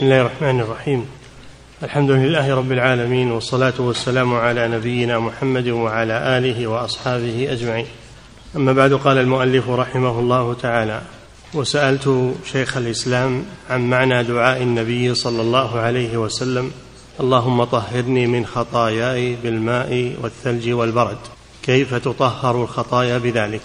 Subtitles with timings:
[0.00, 1.06] بسم الله الرحمن الرحيم.
[1.82, 7.86] الحمد لله رب العالمين والصلاة والسلام على نبينا محمد وعلى آله وأصحابه أجمعين.
[8.56, 11.02] أما بعد قال المؤلف رحمه الله تعالى
[11.54, 16.70] وسألت شيخ الإسلام عن معنى دعاء النبي صلى الله عليه وسلم
[17.20, 21.18] اللهم طهرني من خطاياي بالماء والثلج والبرد
[21.62, 23.62] كيف تطهر الخطايا بذلك؟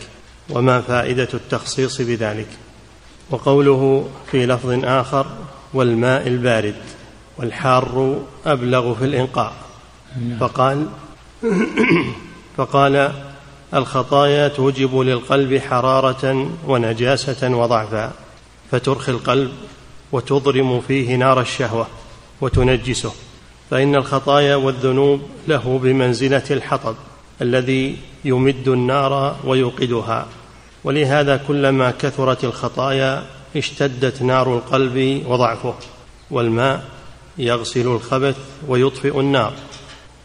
[0.50, 2.50] وما فائدة التخصيص بذلك؟
[3.32, 5.26] وقوله في لفظ آخر
[5.76, 6.76] والماء البارد
[7.38, 9.54] والحار أبلغ في الإنقاء.
[10.22, 10.40] نعم.
[10.40, 10.86] فقال
[12.58, 13.12] فقال
[13.74, 18.12] الخطايا توجب للقلب حرارة ونجاسة وضعفا
[18.72, 19.52] فترخي القلب
[20.12, 21.88] وتضرم فيه نار الشهوة
[22.42, 23.14] وتنجسه.
[23.72, 26.96] فإن الخطايا والذنوب له بمنزلة الحطب
[27.42, 30.26] الذي يمد النار ويوقدها.
[30.84, 33.24] ولهذا كلما كثرت الخطايا
[33.56, 35.76] اشتدت نار القلب وضعفه
[36.32, 36.84] والماء
[37.38, 38.38] يغسل الخبث
[38.68, 39.54] ويطفئ النار.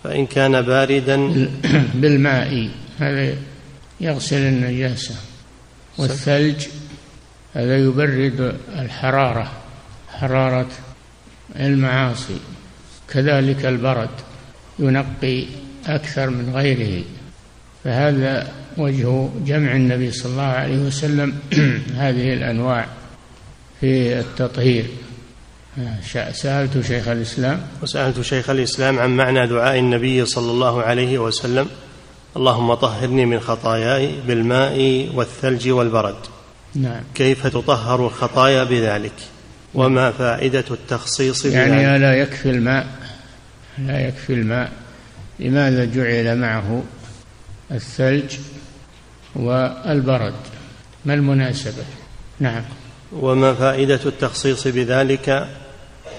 [0.04, 1.16] فإن كان باردا
[2.00, 3.34] بالماء هذا
[4.00, 5.14] يغسل النجاسة.
[5.98, 6.66] والثلج
[7.54, 9.52] هذا يبرد الحرارة
[10.08, 10.68] حرارة
[11.56, 12.38] المعاصي.
[13.08, 14.10] كذلك البرد
[14.78, 15.44] ينقي
[15.86, 17.04] أكثر من غيره.
[17.84, 21.34] فهذا وجه جمع النبي صلى الله عليه وسلم
[21.96, 22.99] هذه الأنواع.
[23.80, 24.86] في التطهير.
[26.32, 27.62] سألت شيخ الإسلام.
[27.82, 31.68] وسألت شيخ الإسلام عن معنى دعاء النبي صلى الله عليه وسلم.
[32.36, 36.16] اللهم طهرني من خطاياي بالماء والثلج والبرد.
[36.74, 37.00] نعم.
[37.14, 39.12] كيف تطهر الخطايا بذلك؟
[39.74, 42.86] وما فائدة التخصيص بذلك؟ يعني لا يكفي الماء.
[43.78, 44.72] لا يكفي الماء.
[45.40, 46.82] لماذا جعل معه
[47.72, 48.36] الثلج
[49.36, 50.34] والبرد؟
[51.04, 51.84] ما المناسبة؟
[52.40, 52.62] نعم.
[53.12, 55.48] وما فائدة التخصيص بذلك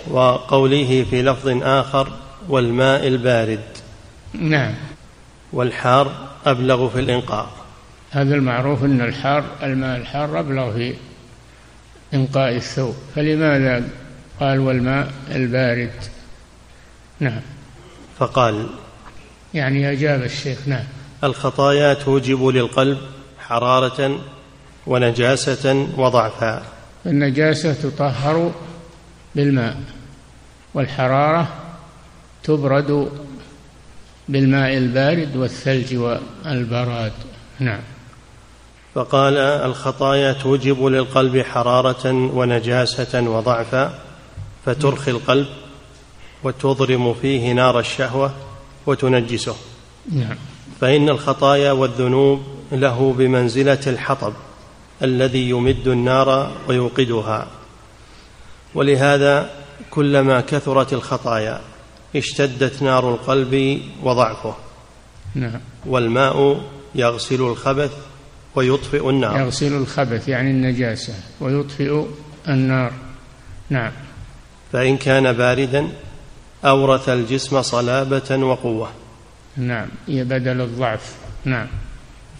[0.07, 2.07] وقوله في لفظ آخر
[2.49, 3.63] والماء البارد.
[4.33, 4.73] نعم.
[5.53, 6.11] والحار
[6.45, 7.49] أبلغ في الإنقاء
[8.11, 10.95] هذا المعروف أن الحار الماء الحار أبلغ في
[12.13, 12.95] إنقاء الثوب.
[13.15, 13.83] فلماذا
[14.39, 15.93] قال والماء البارد؟
[17.19, 17.41] نعم.
[18.19, 18.67] فقال
[19.53, 20.83] يعني أجاب الشيخ نعم.
[21.23, 22.97] الخطايا توجب للقلب
[23.39, 24.19] حرارة
[24.87, 26.63] ونجاسة وضعفا
[27.05, 28.51] النجاسة تطهر
[29.35, 29.77] بالماء
[30.73, 31.47] والحرارة
[32.43, 33.09] تبرد
[34.29, 37.11] بالماء البارد والثلج والبراد.
[37.59, 37.81] نعم.
[38.95, 43.99] فقال الخطايا توجب للقلب حرارة ونجاسة وضعفا
[44.65, 45.47] فترخي القلب
[46.43, 48.33] وتضرم فيه نار الشهوة
[48.85, 49.55] وتنجسه.
[50.11, 50.35] نعم.
[50.81, 52.41] فإن الخطايا والذنوب
[52.71, 54.33] له بمنزلة الحطب.
[55.03, 57.47] الذي يمد النار ويوقدها.
[58.75, 59.49] ولهذا
[59.89, 61.61] كلما كثرت الخطايا
[62.15, 64.55] اشتدت نار القلب وضعفه.
[65.35, 65.59] نعم.
[65.85, 66.61] والماء
[66.95, 67.91] يغسل الخبث
[68.55, 69.39] ويطفئ النار.
[69.39, 72.05] يغسل الخبث يعني النجاسة ويطفئ
[72.49, 72.91] النار.
[73.69, 73.91] نعم.
[74.71, 75.87] فإن كان باردا
[76.65, 78.89] أورث الجسم صلابة وقوة.
[79.57, 79.87] نعم.
[80.07, 81.15] بدل الضعف.
[81.45, 81.67] نعم.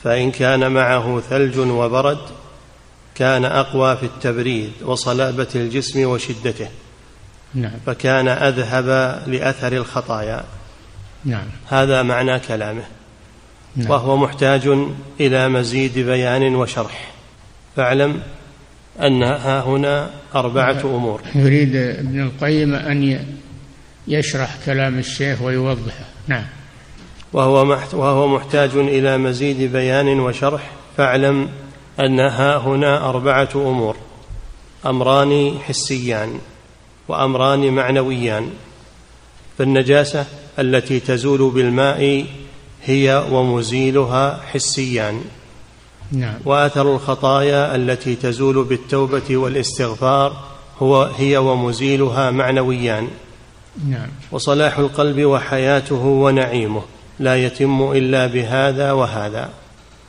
[0.04, 2.41] فإن كان معه ثلج وبرد
[3.22, 6.68] كان أقوى في التبريد وصلابة الجسم وشدته.
[7.54, 7.72] نعم.
[7.86, 8.88] فكان أذهب
[9.28, 10.44] لأثر الخطايا.
[11.26, 11.46] نعم.
[11.68, 12.84] هذا معنى كلامه.
[13.76, 13.90] نعم.
[13.90, 14.68] وهو محتاج
[15.20, 17.12] إلى مزيد بيان وشرح.
[17.76, 18.22] فاعلم
[19.02, 20.88] أن ها هنا أربعة نعم.
[20.88, 21.22] أمور.
[21.36, 23.26] يريد ابن القيم أن
[24.08, 26.06] يشرح كلام الشيخ ويوضحه.
[26.28, 26.46] نعم.
[27.34, 30.72] وهو وهو محتاج إلى مزيد بيان وشرح.
[30.98, 31.50] فاعلم
[32.02, 33.96] أن ها هنا أربعة أمور.
[34.86, 36.40] أمران حسيان
[37.08, 38.50] وأمران معنويان.
[39.58, 40.26] فالنجاسة
[40.60, 42.26] التي تزول بالماء
[42.86, 45.22] هي ومزيلها حسيان.
[46.12, 46.36] نعم.
[46.46, 50.44] وأثر الخطايا التي تزول بالتوبة والاستغفار
[50.80, 53.08] هو هي ومزيلها معنويان.
[53.88, 54.10] نعم.
[54.32, 56.82] وصلاح القلب وحياته ونعيمه.
[57.20, 59.50] لا يتم إلا بهذا وهذا.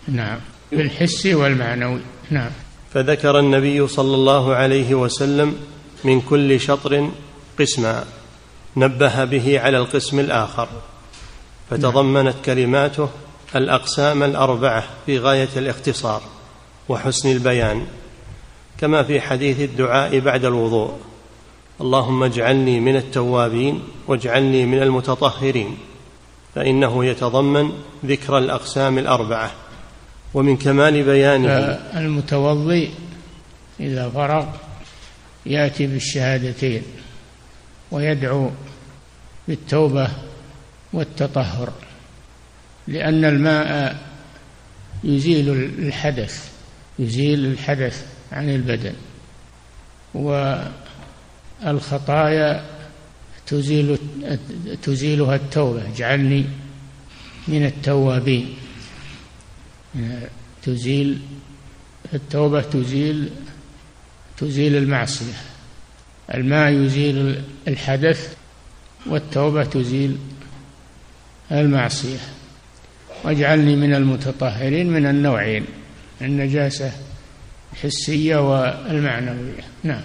[0.09, 0.39] نعم.
[0.73, 2.01] بالحسي والمعنوي.
[2.31, 2.51] نعم.
[2.95, 5.57] فذكر النبي صلى الله عليه وسلم
[6.05, 7.11] من كل شطر
[7.59, 8.05] قسما
[8.77, 10.69] نبه به على القسم الآخر
[11.71, 13.09] فتضمنت كلماته
[13.57, 16.23] الأقسام الأربعة في غاية الاختصار
[16.89, 17.87] وحسن البيان
[18.79, 20.93] كما في حديث الدعاء بعد الوضوء
[21.81, 25.79] اللهم اجعلني من التوابين واجعلني من المتطهرين
[26.55, 27.73] فإنه يتضمن
[28.07, 29.53] ذكر الأقسام الأربعة
[30.35, 31.49] ومن كمال بيانه.
[31.97, 32.91] المتوضي
[33.81, 34.47] إذا فرغ
[35.47, 36.83] يأتي بالشهادتين
[37.91, 38.51] ويدعو
[39.49, 40.09] بالتوبة
[40.93, 41.73] والتطهر
[42.89, 43.97] لأن الماء
[45.05, 46.51] يزيل الحدث
[46.99, 48.93] يزيل الحدث عن البدن
[51.65, 52.65] والخطايا
[53.47, 53.99] تزيل
[54.83, 55.89] تزيلها التوبة.
[55.95, 56.45] اجعلني
[57.49, 58.57] من التوابين.
[60.63, 61.19] تزيل
[62.15, 63.31] التوبة تزيل
[64.39, 65.35] تزيل المعصية.
[66.35, 68.35] الماء يزيل الحدث
[69.07, 70.17] والتوبة تزيل
[71.53, 72.19] المعصية.
[73.25, 75.65] واجعلني من المتطهرين من النوعين
[76.23, 76.93] النجاسة
[77.73, 79.65] الحسية والمعنوية.
[79.85, 80.03] نعم.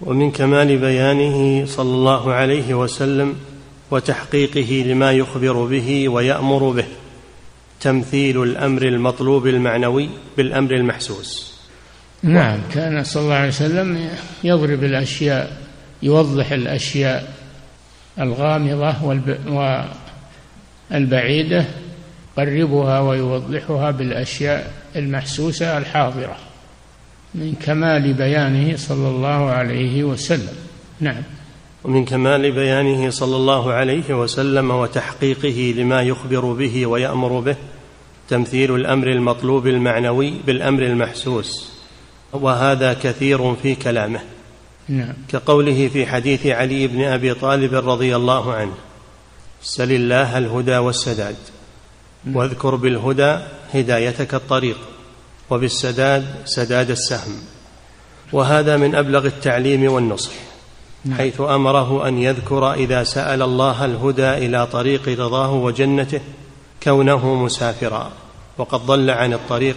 [0.00, 3.36] ومن كمال بيانه صلى الله عليه وسلم
[3.90, 6.86] وتحقيقه لما يخبر به ويأمر به.
[7.80, 11.58] تمثيل الأمر المطلوب المعنوي بالأمر المحسوس.
[12.22, 14.08] نعم كان صلى الله عليه وسلم
[14.44, 15.56] يضرب الأشياء
[16.02, 17.34] يوضح الأشياء
[18.18, 18.94] الغامضة
[20.90, 21.64] والبعيدة
[22.38, 26.36] يقربها ويوضحها بالأشياء المحسوسة الحاضرة
[27.34, 30.56] من كمال بيانه صلى الله عليه وسلم.
[31.00, 31.22] نعم.
[31.84, 37.56] ومن كمال بيانه صلى الله عليه وسلم وتحقيقه لما يخبر به ويأمر به
[38.28, 41.72] تمثيل الأمر المطلوب المعنوي بالأمر المحسوس
[42.32, 44.20] وهذا كثير في كلامه
[44.88, 45.14] نعم.
[45.28, 48.74] كقوله في حديث علي بن أبي طالب رضي الله عنه
[49.62, 51.36] سل الله الهدى والسداد
[52.32, 53.38] واذكر بالهدى
[53.74, 54.78] هدايتك الطريق
[55.50, 57.36] وبالسداد سداد السهم
[58.32, 60.32] وهذا من أبلغ التعليم والنصح.
[61.16, 66.20] حيث أمره أن يذكر إذا سأل الله الهدى إلى طريق رضاه وجنته
[66.82, 68.10] كونه مسافرا.
[68.58, 69.76] وقد ضل عن الطريق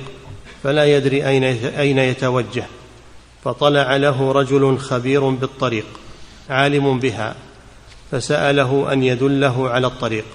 [0.63, 1.43] فلا يدري أين
[1.77, 2.65] أين يتوجه.
[3.43, 5.85] فطلع له رجل خبير بالطريق
[6.49, 7.35] عالم بها
[8.11, 10.25] فسأله أن يدله على الطريق.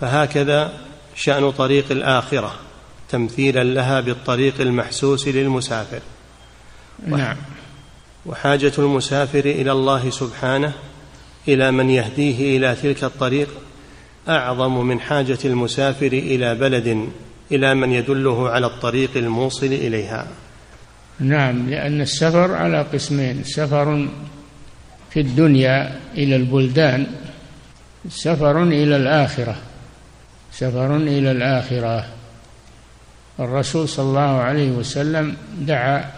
[0.00, 0.72] فهكذا
[1.16, 2.54] شأن طريق الآخرة
[3.08, 6.00] تمثيلا لها بالطريق المحسوس للمسافر.
[7.06, 7.36] نعم.
[8.26, 10.72] وحاجة المسافر إلى الله سبحانه
[11.48, 13.48] إلى من يهديه إلى تلك الطريق
[14.28, 17.08] أعظم من حاجة المسافر إلى بلد
[17.52, 20.26] إلى من يدله على الطريق الموصل إليها.
[21.20, 24.08] نعم لأن السفر على قسمين سفر
[25.10, 27.06] في الدنيا إلى البلدان
[28.08, 29.56] سفر إلى الآخرة
[30.52, 32.06] سفر إلى الآخرة.
[33.40, 36.10] الرسول صلى الله عليه وسلم دعا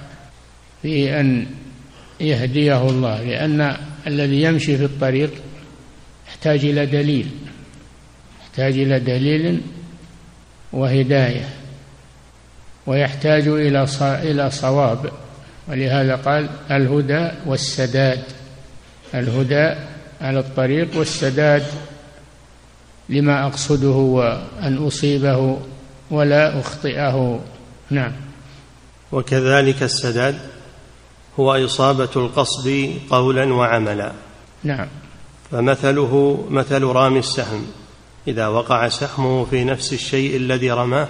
[0.82, 1.46] في أن
[2.20, 3.76] يهديه الله لأن
[4.06, 5.30] الذي يمشي في الطريق
[6.28, 7.30] يحتاج إلى دليل
[8.40, 9.60] يحتاج إلى دليل
[10.72, 11.48] وهداية
[12.86, 15.12] ويحتاج إلى إلى صواب.
[15.68, 18.22] ولهذا قال الهدى والسداد
[19.14, 19.74] الهدى
[20.20, 21.66] على الطريق والسداد
[23.08, 25.60] لما أقصده وأن أصيبه
[26.10, 27.40] ولا أخطئه.
[27.90, 28.12] نعم.
[29.12, 30.38] وكذلك السداد
[31.40, 34.12] هو إصابة القصد قولا وعملا.
[34.64, 34.86] نعم.
[35.50, 37.66] فمثله مثل رامي السهم.
[38.28, 41.08] إذا وقع سهمه في نفس الشيء الذي رماه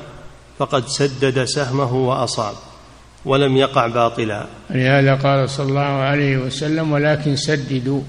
[0.58, 2.54] فقد سدد سهمه وأصاب
[3.24, 4.46] ولم يقع باطلا.
[4.70, 8.00] لهذا قال صلى الله عليه وسلم ولكن سددوا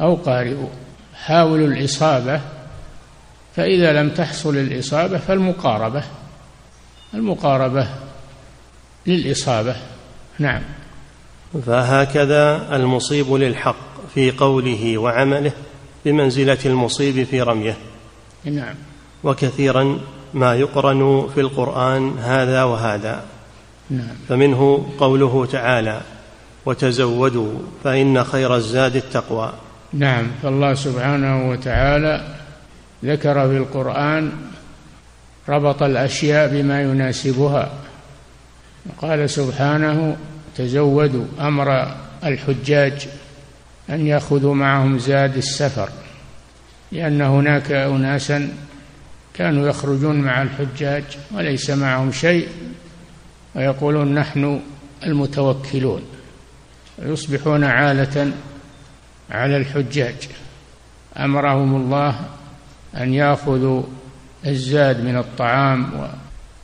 [0.00, 0.68] أو قارئوا.
[1.14, 2.40] حاولوا الإصابة
[3.56, 6.02] فإذا لم تحصل الإصابة فالمقاربة
[7.14, 7.88] المقاربة
[9.06, 9.76] للإصابة.
[10.38, 10.62] نعم.
[11.66, 13.76] فهكذا المصيب للحق
[14.14, 15.52] في قوله وعمله
[16.04, 17.76] بمنزلة المصيب في رميه.
[18.44, 18.74] نعم.
[19.24, 19.98] وكثيرا
[20.34, 23.24] ما يقرن في القرآن هذا وهذا.
[23.90, 24.16] نعم.
[24.28, 26.00] فمنه قوله تعالى
[26.66, 27.52] وتزودوا
[27.84, 29.52] فإن خير الزاد التقوى.
[29.92, 30.26] نعم.
[30.42, 32.34] فالله سبحانه وتعالى
[33.04, 34.32] ذكر في القرآن
[35.48, 37.72] ربط الأشياء بما يناسبها.
[39.02, 40.16] قال سبحانه
[40.56, 43.08] تزودوا أمر الحجاج
[43.90, 45.88] أن يأخذوا معهم زاد السفر
[46.92, 48.52] لأن هناك أناسا
[49.34, 52.48] كانوا يخرجون مع الحجاج وليس معهم شيء
[53.54, 54.60] ويقولون نحن
[55.06, 56.02] المتوكلون
[56.98, 58.32] ويصبحون عالة
[59.30, 60.28] على الحجاج.
[61.16, 62.20] أمرهم الله
[62.96, 63.82] أن يأخذوا
[64.46, 66.10] الزاد من الطعام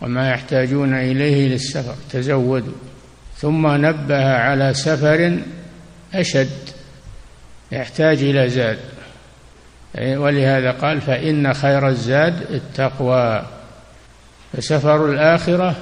[0.00, 1.94] وما يحتاجون إليه للسفر.
[2.10, 2.89] تزودوا.
[3.40, 5.38] ثم نبه على سفر
[6.14, 6.68] أشد
[7.72, 8.78] يحتاج إلى زاد.
[9.98, 13.42] ولهذا قال فإن خير الزاد التقوى.
[14.52, 15.76] فسفر الآخرة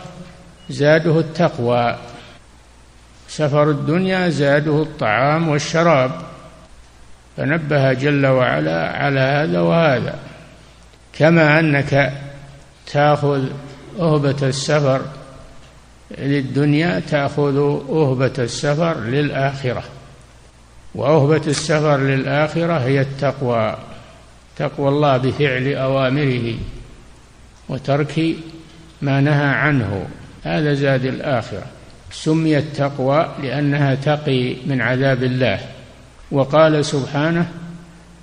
[0.71, 1.97] زاده التقوى.
[3.29, 6.11] سفر الدنيا زاده الطعام والشراب.
[7.37, 10.19] فنبه جل وعلا على هذا وهذا.
[11.19, 12.13] كما أنك
[12.87, 13.45] تأخذ
[14.01, 15.03] أهبة السفر
[16.19, 17.57] للدنيا تأخذ
[17.91, 19.85] أهبة السفر للآخرة.
[20.95, 23.77] وأهبة السفر للآخرة هي التقوى
[24.57, 26.55] تقوى الله بفعل أوامره
[27.69, 28.35] وترك
[29.03, 30.07] ما نهى عنه.
[30.45, 31.67] هذا زاد الآخرة.
[32.13, 35.61] سميت تقوى لأنها تقي من عذاب الله.
[36.31, 37.47] وقال سبحانه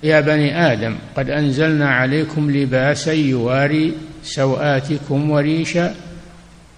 [0.02, 5.94] يا بني آدم قد أنزلنا عليكم لباسا يواري سوآتكم وريشا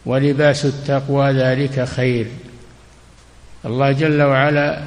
[0.06, 2.26] ولباس التقوى ذلك خير.
[3.64, 4.82] الله جل وعلا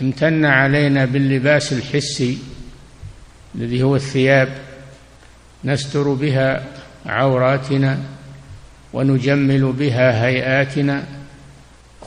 [0.00, 2.38] امتن علينا باللباس الحسي
[3.54, 4.48] الذي هو الثياب
[5.64, 6.64] نستر بها
[7.06, 7.98] عوراتنا
[8.92, 11.04] ونجمل بها هيئاتنا.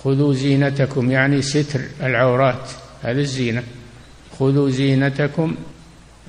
[0.04, 2.70] خذوا زينتكم يعني ستر العورات
[3.04, 3.64] هذه الزينة.
[4.40, 5.56] خذوا زينتكم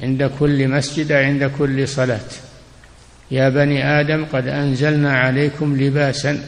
[0.02, 2.30] عند كل مسجد عند كل صلاة.
[3.32, 6.38] يا بني آدم قد أنزلنا عليكم لباسا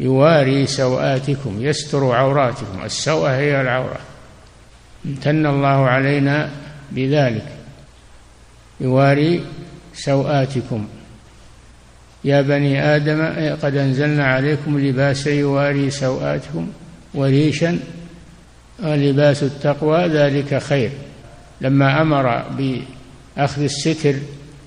[0.00, 3.98] يواري سوآتكم يستر عوراتكم السوءة هي العورة.
[5.06, 6.50] امتن الله علينا
[6.92, 7.46] بذلك.
[8.80, 9.44] يواري
[9.94, 10.88] سوآتكم.
[12.24, 13.20] يا بني آدم
[13.62, 16.68] قد أنزلنا عليكم لباسا يواري سوآتكم
[17.14, 17.78] وريشا
[18.82, 20.90] ولباس التقوى ذلك خير.
[21.60, 24.14] لما أمر بأخذ الستر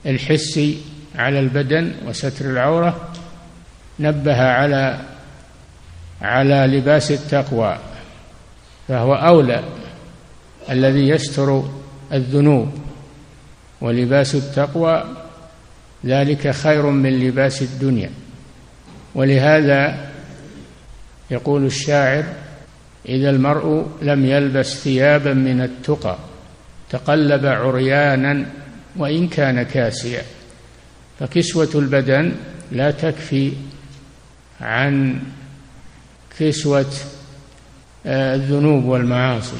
[0.05, 0.77] الحسي
[1.15, 3.09] على البدن وستر العورة
[3.99, 4.99] نبه على
[6.21, 7.77] على لباس التقوى
[8.87, 9.63] فهو أولى
[10.69, 11.69] الذي يستر
[12.13, 12.69] الذنوب.
[13.81, 15.03] ولباس التقوى
[16.05, 18.09] ذلك خير من لباس الدنيا.
[19.15, 20.09] ولهذا
[21.31, 22.23] يقول الشاعر
[23.09, 26.17] إذا المرء لم يلبس ثيابا من التقى
[26.89, 28.45] تقلب عريانا
[28.95, 30.21] وإن كان كاسيا.
[31.19, 32.31] فكسوة البدن
[32.71, 33.53] لا تكفي
[34.61, 35.19] عن
[36.39, 36.91] كسوة
[38.05, 39.57] آه، الذنوب والمعاصي.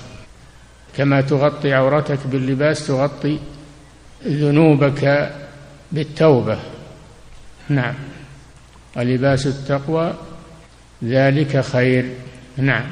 [0.97, 3.39] كما تغطي عورتك باللباس تغطي
[4.27, 5.31] ذنوبك
[5.91, 6.59] بالتوبة.
[7.69, 7.93] نعم.
[8.97, 10.13] ولباس التقوى
[11.03, 12.09] ذلك خير.
[12.57, 12.85] نعم.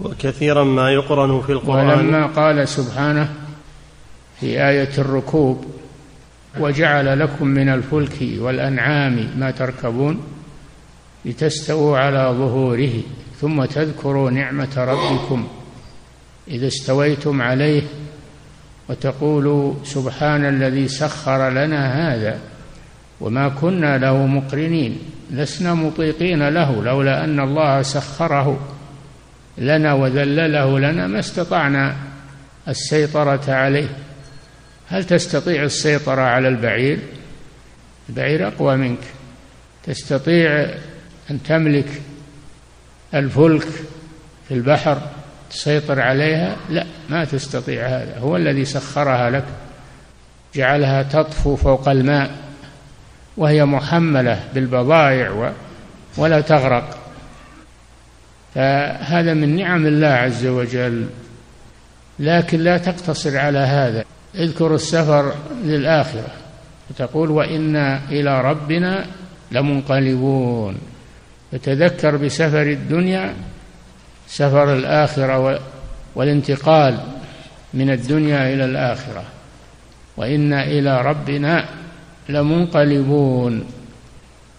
[0.00, 1.98] وكثيرا ما يقرن في القرآن.
[1.98, 3.41] ولما قال سبحانه
[4.42, 5.64] في آية الركوب
[6.58, 10.20] وجعل لكم من الفلك والأنعام ما تركبون
[11.24, 12.92] لتستووا على ظهوره
[13.40, 15.48] ثم تذكروا نعمة ربكم
[16.48, 17.82] إذا استويتم عليه
[18.88, 22.38] وتقولوا سبحان الذي سخر لنا هذا
[23.20, 24.98] وما كنا له مقرنين
[25.30, 28.58] لسنا مطيقين له لولا أن الله سخره
[29.58, 31.96] لنا وذلله لنا ما استطعنا
[32.68, 33.88] السيطرة عليه
[34.88, 36.98] هل تستطيع السيطرة على البعير؟
[38.08, 38.98] البعير أقوى منك.
[39.84, 40.70] تستطيع
[41.30, 42.02] أن تملك
[43.14, 43.68] الفلك
[44.48, 45.02] في البحر
[45.50, 48.18] تسيطر عليها؟ لا ما تستطيع هذا.
[48.18, 49.44] هو الذي سخرها لك
[50.54, 52.30] جعلها تطفو فوق الماء
[53.36, 55.52] وهي محملة بالبضائع
[56.16, 56.98] ولا تغرق.
[58.54, 61.06] فهذا من نعم الله عز وجل
[62.18, 64.04] لكن لا تقتصر على هذا.
[64.34, 65.34] اذكر السفر
[65.64, 66.30] للآخرة
[66.90, 69.06] وتقول وإنا إلى ربنا
[69.52, 70.78] لمنقلبون.
[71.52, 73.34] فتذكر بسفر الدنيا
[74.26, 75.60] سفر الآخرة
[76.14, 76.98] والانتقال
[77.74, 79.24] من الدنيا إلى الآخرة.
[80.16, 81.68] وإنا إلى ربنا
[82.28, 83.64] لمنقلبون.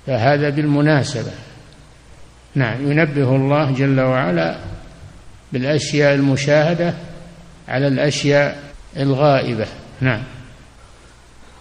[0.08, 1.32] فهذا بالمناسبة.
[2.56, 4.56] نعم ينبه الله جل وعلا
[5.54, 6.94] بالأشياء المشاهدة
[7.68, 8.63] على الأشياء
[8.98, 9.68] الغائبة.
[10.02, 10.24] نعم.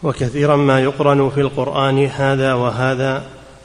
[0.02, 3.22] وكثيرا ما يقرن في القرآن هذا وهذا.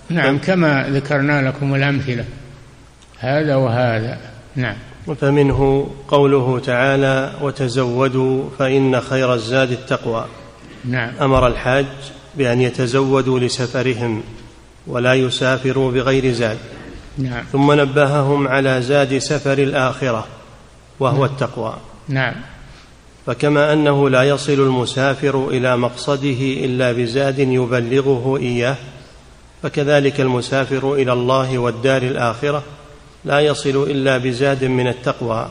[0.10, 2.26] نعم كما ذكرنا لكم الأمثلة.
[3.20, 4.18] هذا وهذا.
[4.56, 4.76] نعم.
[5.22, 10.26] فمنه قوله تعالى وتزودوا فإن خير الزاد التقوى.
[10.86, 11.12] نعم.
[11.22, 11.86] أمر الحاج
[12.36, 14.24] بأن يتزودوا لسفرهم
[14.88, 16.58] ولا يسافروا بغير زاد.
[17.18, 17.44] نعم.
[17.52, 20.28] ثم نبههم على زاد سفر الآخرة
[21.00, 21.34] وهو نعم.
[21.34, 21.74] التقوى.
[22.10, 22.36] نعم.
[23.28, 28.76] فكما أنه لا يصل المسافر إلى مقصده إلا بزاد يبلغه إياه
[29.64, 32.64] فكذلك المسافر إلى الله والدار الآخرة
[33.26, 35.50] لا يصل إلا بزاد من التقوى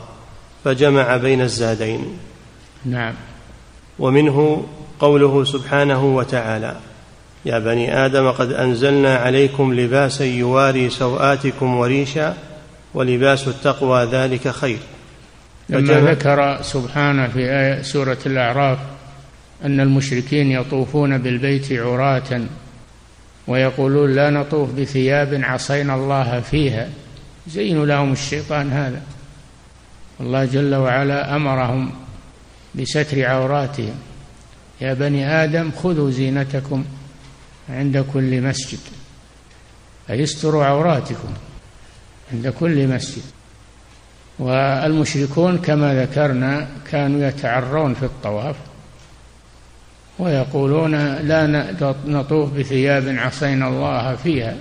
[0.63, 2.17] فجمع بين الزادين.
[2.85, 3.13] نعم.
[3.99, 4.65] ومنه
[4.99, 6.75] قوله سبحانه وتعالى
[7.45, 12.37] يا بني آدم قد أنزلنا عليكم لباسا يواري سوآتكم وريشا
[12.93, 14.79] ولباس التقوى ذلك خير.
[15.69, 18.79] لما ذكر سبحانه في آية سورة الأعراف
[19.65, 22.41] أن المشركين يطوفون بالبيت عراة
[23.47, 26.89] ويقولون لا نطوف بثياب عصينا الله فيها.
[27.47, 29.01] زين لهم الشيطان هذا.
[30.19, 31.91] الله جل وعلا أمرهم
[32.75, 33.95] بستر عوراتهم.
[34.81, 36.85] يا بني آدم خذوا زينتكم
[37.69, 38.79] عند كل مسجد.
[40.09, 41.33] أي استروا عوراتكم
[42.33, 43.23] عند كل مسجد.
[44.39, 48.55] والمشركون كما ذكرنا كانوا يتعرون في الطواف
[50.19, 51.65] ويقولون لا
[52.07, 54.55] نطوف بثياب عصينا الله فيها.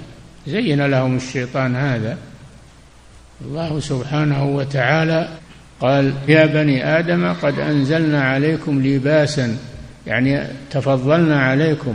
[0.47, 2.19] زين لهم الشيطان هذا.
[3.45, 5.29] الله سبحانه وتعالى
[5.81, 9.57] قال يا بني آدم قد أنزلنا عليكم لباسا
[10.07, 11.95] يعني تفضلنا عليكم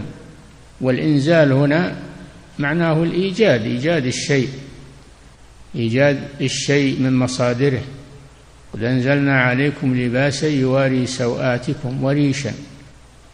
[0.82, 1.96] والإنزال هنا
[2.60, 4.50] معناه الإيجاد إيجاد الشيء.
[5.76, 7.82] إيجاد الشيء من مصادره.
[8.74, 12.52] قد أنزلنا عليكم لباسا يواري سوآتكم وريشا.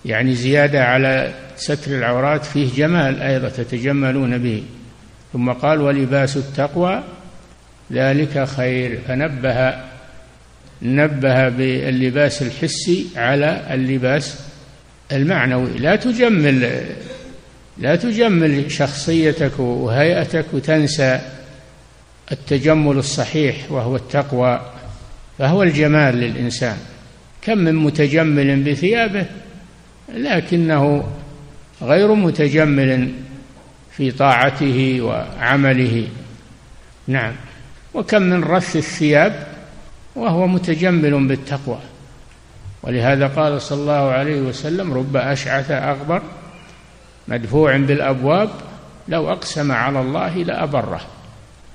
[0.06, 4.64] يعني زيادة على ستر العورات فيه جمال أيضا تتجملون به.
[5.34, 7.04] ثم قال ولباس التقوى
[7.94, 9.00] ذلك خير.
[9.08, 9.74] فنبه
[10.82, 14.40] نبه باللباس الحسي على اللباس
[15.12, 15.78] المعنوي.
[15.78, 16.82] لا تجمل
[17.78, 21.20] لا تجمل شخصيتك وهيئتك وتنسى
[22.32, 24.62] التجمل الصحيح وهو التقوى
[25.38, 26.78] فهو الجمال للإنسان.
[27.42, 29.26] كم من متجمل بثيابه
[30.14, 31.08] لكنه
[31.82, 33.12] غير متجمل
[33.92, 36.08] في طاعته وعمله.
[37.08, 37.34] نعم.
[37.94, 39.48] وكم من رث الثياب
[40.16, 41.80] وهو متجمل بالتقوى.
[42.84, 46.22] ولهذا قال صلى الله عليه وسلم رب أشعث أغبر
[47.28, 48.50] مدفوع بالأبواب
[49.08, 51.02] لو أقسم على الله لأبره.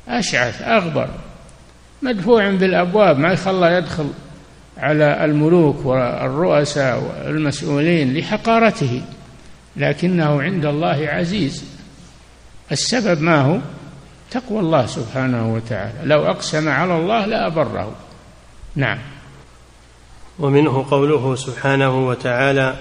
[0.08, 1.08] أشعث أغبر.
[2.02, 4.10] مدفوع بالأبواب ما يخلى يدخل
[4.78, 9.02] على الملوك والرؤساء والمسؤولين لحقارته.
[9.76, 11.64] لكنه عند الله عزيز.
[12.72, 13.58] السبب ما هو؟
[14.30, 15.98] تقوى الله سبحانه وتعالى.
[16.04, 17.92] لو أقسم على الله لأبره
[18.76, 18.98] نعم.
[20.38, 22.74] ومنه قوله سبحانه وتعالى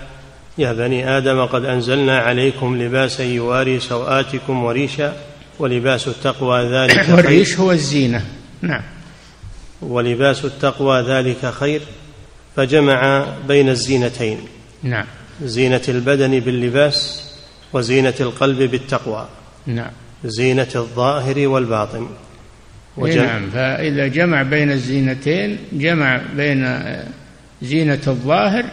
[0.58, 5.14] يا بني آدم قد أنزلنا عليكم لباسا يواري سوآتكم وريشا.
[5.62, 7.15] ولباس التقوى ذلك خير.
[7.15, 8.26] والريش هو الزينة.
[8.62, 8.82] نعم.
[9.82, 11.82] ولباس التقوى ذلك خير
[12.56, 14.39] فجمع بين الزينتين.
[14.84, 15.06] نعم.
[15.43, 17.24] زينة البدن باللباس
[17.74, 19.28] وزينة القلب بالتقوى.
[19.65, 19.91] نعم.
[20.24, 22.08] زينة الظاهر والباطن.
[22.97, 23.50] وجمع نعم.
[23.50, 26.80] فإذا جمع بين الزينتين جمع بين
[27.62, 28.65] زينة الظاهر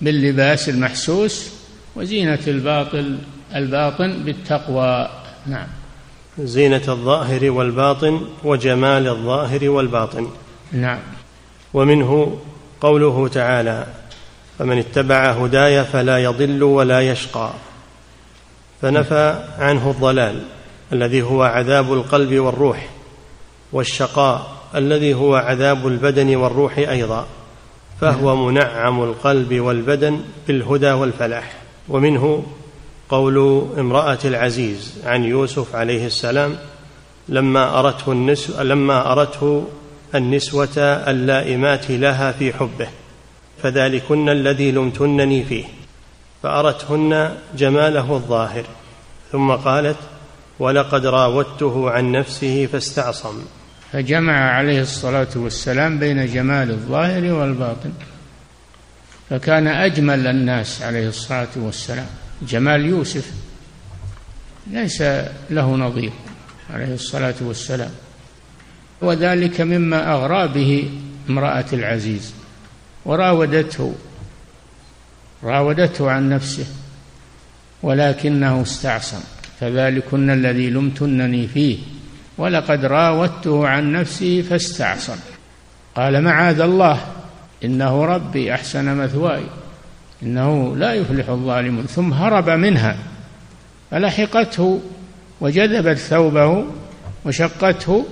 [0.00, 1.50] باللباس المحسوس
[1.96, 3.18] وزينة الباطل
[3.54, 5.08] الباطن بالتقوى.
[5.46, 5.66] نعم.
[6.38, 10.26] زينة الظاهر والباطن وجمال الظاهر والباطن.
[10.72, 10.98] نعم.
[11.74, 12.38] ومنه
[12.80, 13.86] قوله تعالى
[14.58, 17.50] فمن اتبع هداي فلا يضل ولا يشقى.
[18.82, 20.42] فنفى عنه الضلال
[20.92, 22.88] الذي هو عذاب القلب والروح
[23.72, 27.26] والشقاء الذي هو عذاب البدن والروح أيضا
[28.00, 31.52] فهو منعم القلب والبدن بالهدى والفلاح.
[31.88, 32.44] ومنه
[33.14, 36.56] قول امرأة العزيز عن يوسف عليه السلام
[37.28, 39.68] لما أرته النسو لما أرته
[40.14, 42.88] النسوة اللائمات لها في حبه
[43.62, 45.64] فذلكن الذي لمتنني فيه.
[46.42, 48.64] فأرتهن جماله الظاهر.
[49.32, 49.96] ثم قالت
[50.58, 53.42] ولقد راودته عن نفسه فاستعصم.
[53.92, 57.92] فجمع عليه الصلاة والسلام بين جمال الظاهر والباطن.
[59.30, 62.23] فكان أجمل الناس عليه الصلاة والسلام.
[62.42, 63.32] جمال يوسف
[64.66, 65.02] ليس
[65.50, 66.12] له نظير
[66.70, 67.90] عليه الصلاة والسلام
[69.00, 70.90] وذلك مما أغرى به
[71.30, 72.34] امرأة العزيز
[73.04, 73.94] وراودته
[75.42, 76.66] راودته عن نفسه
[77.82, 79.20] ولكنه استعصم
[79.60, 81.78] فذلكن الذي لمتنني فيه
[82.38, 85.16] ولقد راودته عن نفسه فاستعصم.
[85.96, 87.06] قال معاذ الله
[87.64, 89.42] إنه ربي أحسن مثواي.
[90.22, 92.96] إنه لا يفلح الظالمون ثم هرب منها
[93.90, 94.80] فلحقته
[95.40, 96.64] وجذبت ثوبه
[97.24, 98.06] وشقته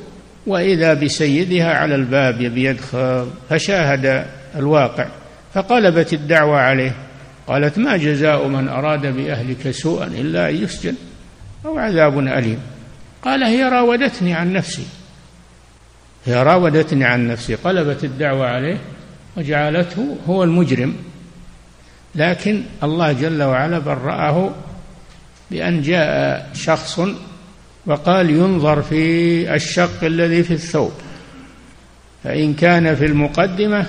[0.46, 5.08] وإذا بسيدها على الباب يبي يدخل فشاهد الواقع
[5.54, 6.94] فقلبت الدعوة عليه
[7.46, 10.94] قالت ما جزاء من أراد بأهلك سوءا إلا أن يسجن
[11.64, 12.58] أو عذاب أليم.
[13.22, 14.86] قال هي راودتني عن نفسي.
[16.26, 17.54] هي راودتني عن نفسي.
[17.54, 18.78] قلبت الدعوة عليه
[19.36, 20.94] وجعلته هو المجرم.
[22.14, 24.50] لكن الله جل وعلا برأه
[25.50, 27.00] بأن جاء شخص
[27.86, 30.92] وقال ينظر في الشق الذي في الثوب
[32.24, 33.86] فإن كان في المقدمة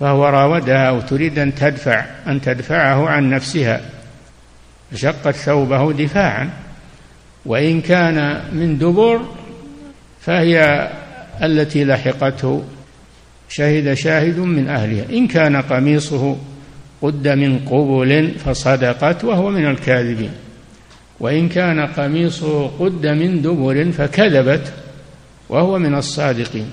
[0.00, 3.80] فهو راودها أو تريد أن تدفع أن تدفعه عن نفسها
[4.94, 6.50] شقت ثوبه دفاعا
[7.46, 9.20] وإن كان من دبر
[10.20, 10.88] فهي
[11.42, 12.64] التي لحقته
[13.48, 16.36] شهد شاهد من أهلها إن كان قميصه
[17.02, 20.30] قد من قبل فصدقت وهو من الكاذبين.
[21.20, 24.72] وإن كان قميصه قد من دبر فكذبت
[25.48, 26.70] وهو من الصادقين.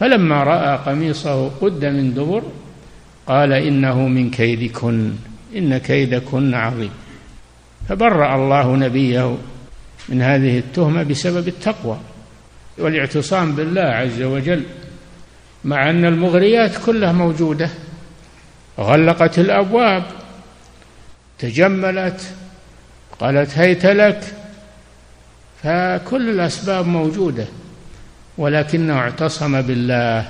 [0.00, 2.42] فلما رأى قميصه قد من دبر
[3.26, 5.12] قال إنه من كيدكن
[5.56, 6.90] إن كيدكن عظيم.
[7.88, 9.36] فبرأ الله نبيه
[10.08, 11.98] من هذه التهمة بسبب التقوى
[12.78, 14.62] والاعتصام بالله عز وجل
[15.64, 17.70] مع أن المغريات كلها موجودة.
[18.78, 20.02] غلقت الأبواب
[21.38, 22.20] تجملت
[23.20, 24.20] قالت هيت لك
[25.62, 27.46] فكل الأسباب موجودة
[28.38, 30.28] ولكنه اعتصم بالله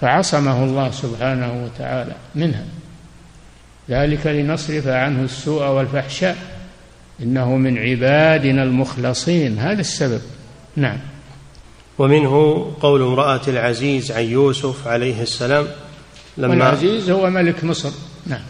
[0.00, 2.64] فعصمه الله سبحانه وتعالى منها.
[3.90, 6.36] ذلك لنصرف عنه السوء والفحشاء
[7.22, 10.20] إنه من عبادنا المخلصين هذا السبب.
[10.76, 10.98] نعم.
[11.98, 15.66] ومنه قول امرأة العزيز عن يوسف عليه السلام
[16.36, 17.90] لما والعزيز هو ملك مصر.
[18.26, 18.40] نعم.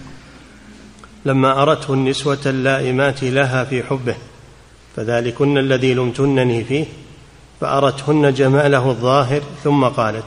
[1.25, 4.15] لما أرته النسوة اللائمات لها في حبه
[4.97, 6.85] فذلكن الذي لمتنني فيه
[7.61, 10.25] فأرتهن جماله الظاهر ثم قالت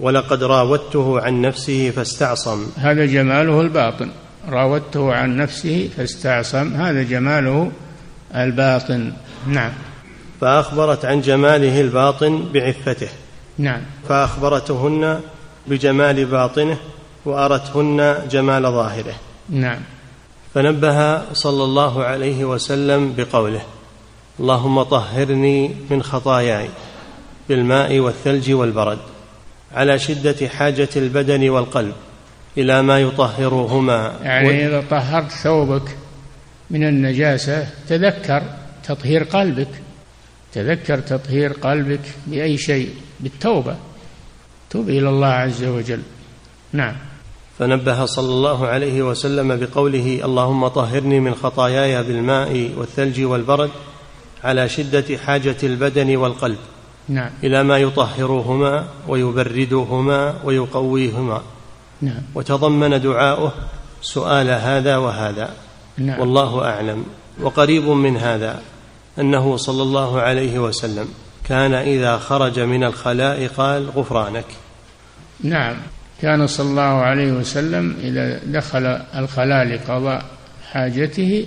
[0.00, 2.66] ولقد راودته عن نفسه فاستعصم.
[2.76, 4.10] هذا جماله الباطن.
[4.48, 7.72] راودته عن نفسه فاستعصم هذا جماله
[8.34, 9.12] الباطن.
[9.46, 9.72] نعم.
[10.40, 13.08] فأخبرت عن جماله الباطن بعفته.
[13.58, 13.80] نعم.
[14.08, 15.20] فأخبرتهن
[15.66, 16.78] بجمال باطنه
[17.24, 19.14] وأرتهن جمال ظاهره.
[19.50, 19.80] نعم.
[20.54, 23.62] فنبه صلى الله عليه وسلم بقوله
[24.40, 26.68] اللهم طهرني من خطاياي
[27.48, 28.98] بالماء والثلج والبرد
[29.72, 31.94] على شدة حاجة البدن والقلب
[32.58, 34.14] إلى ما يطهرهما.
[34.22, 35.96] يعني إذا طهرت ثوبك
[36.70, 38.42] من النجاسة تذكر
[38.84, 39.68] تطهير قلبك
[40.52, 43.76] تذكر تطهير قلبك بأي شيء؟ بالتوبة.
[44.70, 46.02] توب إلى الله عز وجل.
[46.72, 46.94] نعم.
[47.58, 53.70] فنبه صلى الله عليه وسلم بقوله اللهم طهرني من خطاياي بالماء والثلج والبرد
[54.44, 56.58] على شدة حاجة البدن والقلب
[57.08, 57.30] نعم.
[57.44, 61.42] إلى ما يطهرهما ويبردهما ويقويهما
[62.02, 62.22] نعم.
[62.34, 63.52] وتضمن دعاؤه
[64.02, 65.50] سؤال هذا وهذا
[65.98, 66.20] نعم.
[66.20, 67.04] والله أعلم
[67.40, 68.62] وقريب من هذا
[69.18, 71.08] أنه صلى الله عليه وسلم
[71.44, 74.44] كان إذا خرج من الخلاء قال غفرانك
[75.40, 75.76] نعم
[76.22, 80.24] كان صلى الله عليه وسلم إذا دخل الخلاء لقضاء
[80.72, 81.46] حاجته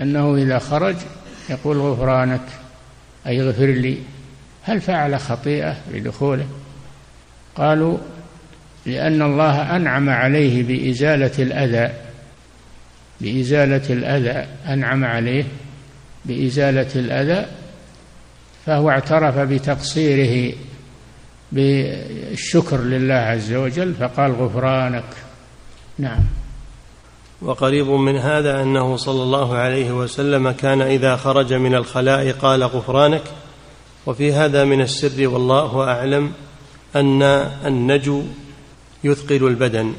[0.00, 0.96] أنه إذا خرج
[1.50, 2.40] يقول غفرانك
[3.26, 3.98] أي اغفر لي.
[4.62, 6.46] هل فعل خطيئة لدخوله؟
[7.56, 7.98] قالوا
[8.86, 11.92] لأن الله أنعم عليه بإزالة الأذى
[13.20, 15.44] بإزالة الأذى أنعم عليه
[16.24, 17.46] بإزالة الأذى
[18.66, 20.54] فهو اعترف بتقصيره
[21.52, 25.04] بالشكر لله عز وجل فقال غفرانك.
[25.98, 26.20] نعم.
[27.42, 33.22] وقريب من هذا أنه صلى الله عليه وسلم كان إذا خرج من الخلاء قال غفرانك.
[34.06, 36.32] وفي هذا من السر والله أعلم
[36.96, 37.22] أن
[37.66, 38.22] النجو
[39.04, 39.92] يثقل البدن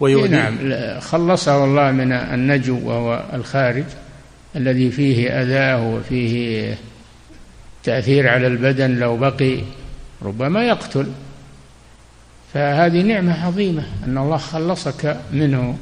[0.00, 1.00] ويؤذيه نعم.
[1.00, 3.84] خلصه الله من النجو وهو الخارج
[4.56, 6.74] الذي فيه أذاه وفيه
[7.82, 9.60] تأثير على البدن لو بقي.
[10.22, 11.06] ربما يقتل.
[12.54, 15.78] فهذه نعمة عظيمة أن الله خلصك منه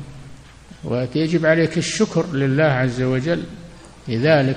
[0.84, 3.42] ويجب عليك الشكر لله عز وجل
[4.08, 4.56] لذلك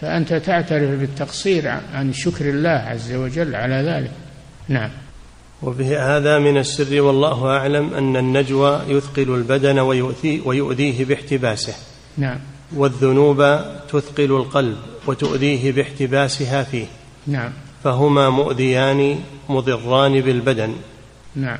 [0.00, 4.10] فأنت تعترف بالتقصير عن شكر الله عز وجل على ذلك.
[4.68, 4.90] نعم.
[5.62, 11.74] وفي هذا من السر والله أعلم أن النجوى يثقل البدن ويؤذي ويؤذيه باحتباسه.
[12.18, 12.38] نعم.
[12.76, 13.60] والذنوب
[13.92, 16.86] تثقل القلب وتؤذيه باحتباسها فيه.
[17.26, 17.52] نعم.
[17.84, 20.74] فهما مؤذيان مضران بالبدن.
[21.36, 21.58] نعم.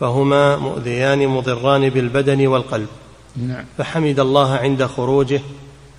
[0.00, 2.88] فهما مؤذيان مضران بالبدن والقلب.
[3.36, 3.64] نعم.
[3.78, 5.40] فحمد الله عند خروجه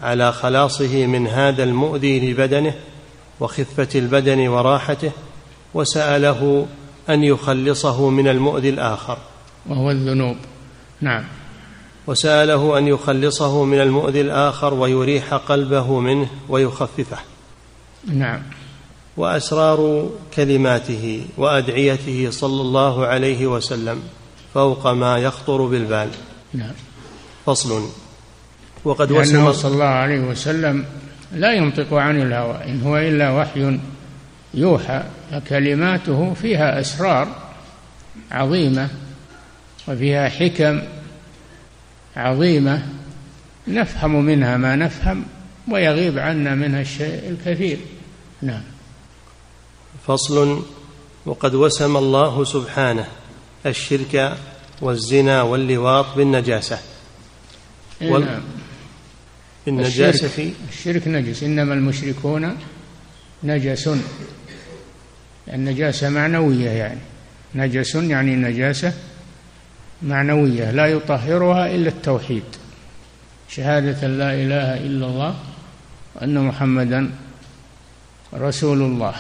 [0.02, 2.74] على خلاصه من هذا المؤذي لبدنه
[3.40, 5.12] وخفة البدن وراحته
[5.74, 6.66] وسأله
[7.10, 9.18] أن يخلصه من المؤذي الآخر.
[9.70, 10.38] وهو الذنوب.
[11.02, 11.24] نعم.
[12.08, 17.18] وسأله أن يخلصه من المؤذي الآخر ويريح قلبه منه ويخففه.
[18.08, 18.42] نعم.
[19.18, 24.02] وأسرار كلماته وأدعيته صلى الله عليه وسلم
[24.54, 26.10] فوق ما يخطر بالبال.
[26.54, 26.74] نعم.
[27.46, 27.90] فصل.
[28.86, 30.86] وقد وسم صلى الله عليه وسلم
[31.32, 33.80] لا ينطق عن الهوى إن هو إلا وحي
[34.54, 35.04] يوحى
[35.50, 37.28] كلماته فيها أسرار
[38.32, 38.90] عظيمة
[39.88, 40.82] وفيها حكم
[42.16, 42.84] عظيمة
[43.68, 45.26] نفهم منها ما نفهم
[45.72, 47.78] ويغيب عنا منها الشيء الكثير.
[48.42, 48.62] نعم.
[50.10, 50.64] فصل
[51.26, 53.08] وقد وسم الله سبحانه
[53.66, 54.38] الشرك
[54.82, 56.80] والزنا واللواط بالنجاسة.
[58.02, 58.26] إيه، وال...
[58.26, 58.42] نعم.
[59.66, 62.58] بالنجاسة الشرك, الشرك نجس إنما المشركون
[63.44, 63.90] نجس
[65.54, 67.00] النجاسة معنوية يعني.
[67.56, 68.94] نجس يعني نجاسة
[70.02, 72.44] معنوية لا يطهرها إلا التوحيد.
[73.50, 75.36] شهادة لا إله إلا الله
[76.16, 77.12] وأن محمدا
[78.34, 79.16] رسول الله.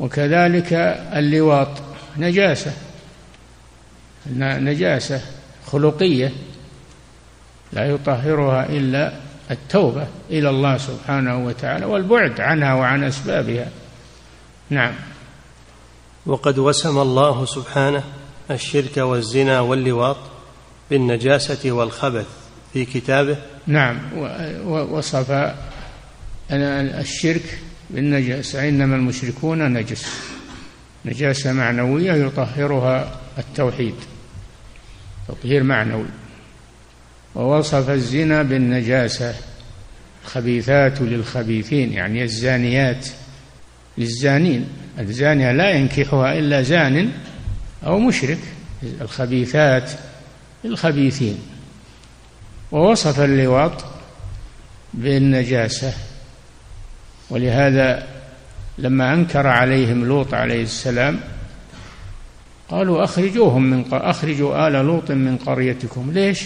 [0.00, 0.72] وكذلك
[1.14, 1.68] اللواط
[2.16, 2.72] نجاسة
[4.36, 5.20] نجاسة
[5.66, 6.32] خلقية
[7.72, 9.12] لا يطهرها إلا
[9.50, 13.68] التوبة إلى الله سبحانه وتعالى والبعد عنها وعن أسبابها.
[14.70, 14.94] نعم.
[16.26, 18.04] وقد وسم الله سبحانه
[18.50, 20.16] الشرك والزنا واللواط
[20.90, 22.26] بالنجاسة والخبث
[22.72, 23.36] في كتابه.
[23.66, 23.98] نعم.
[24.66, 25.54] وصف
[26.50, 27.58] الشرك
[27.94, 30.06] بالنجاسة إنما المشركون نجس.
[31.04, 33.94] نجاسة معنوية يطهرها التوحيد
[35.28, 36.06] تطهير معنوي.
[37.34, 39.34] ووصف الزنا بالنجاسة
[40.24, 43.08] الخبيثات للخبيثين يعني الزانيات
[43.98, 44.68] للزانين.
[44.98, 47.10] الزانية لا ينكحها إلا زان
[47.86, 48.38] أو مشرك
[49.00, 49.90] الخبيثات
[50.64, 51.38] للخبيثين.
[52.72, 53.84] ووصف اللواط
[54.94, 55.94] بالنجاسة
[57.30, 58.06] ولهذا
[58.78, 61.20] لما أنكر عليهم لوط عليه السلام
[62.68, 66.10] قالوا أخرجوهم من أخرجوا آل لوط من قريتكم.
[66.12, 66.44] ليش؟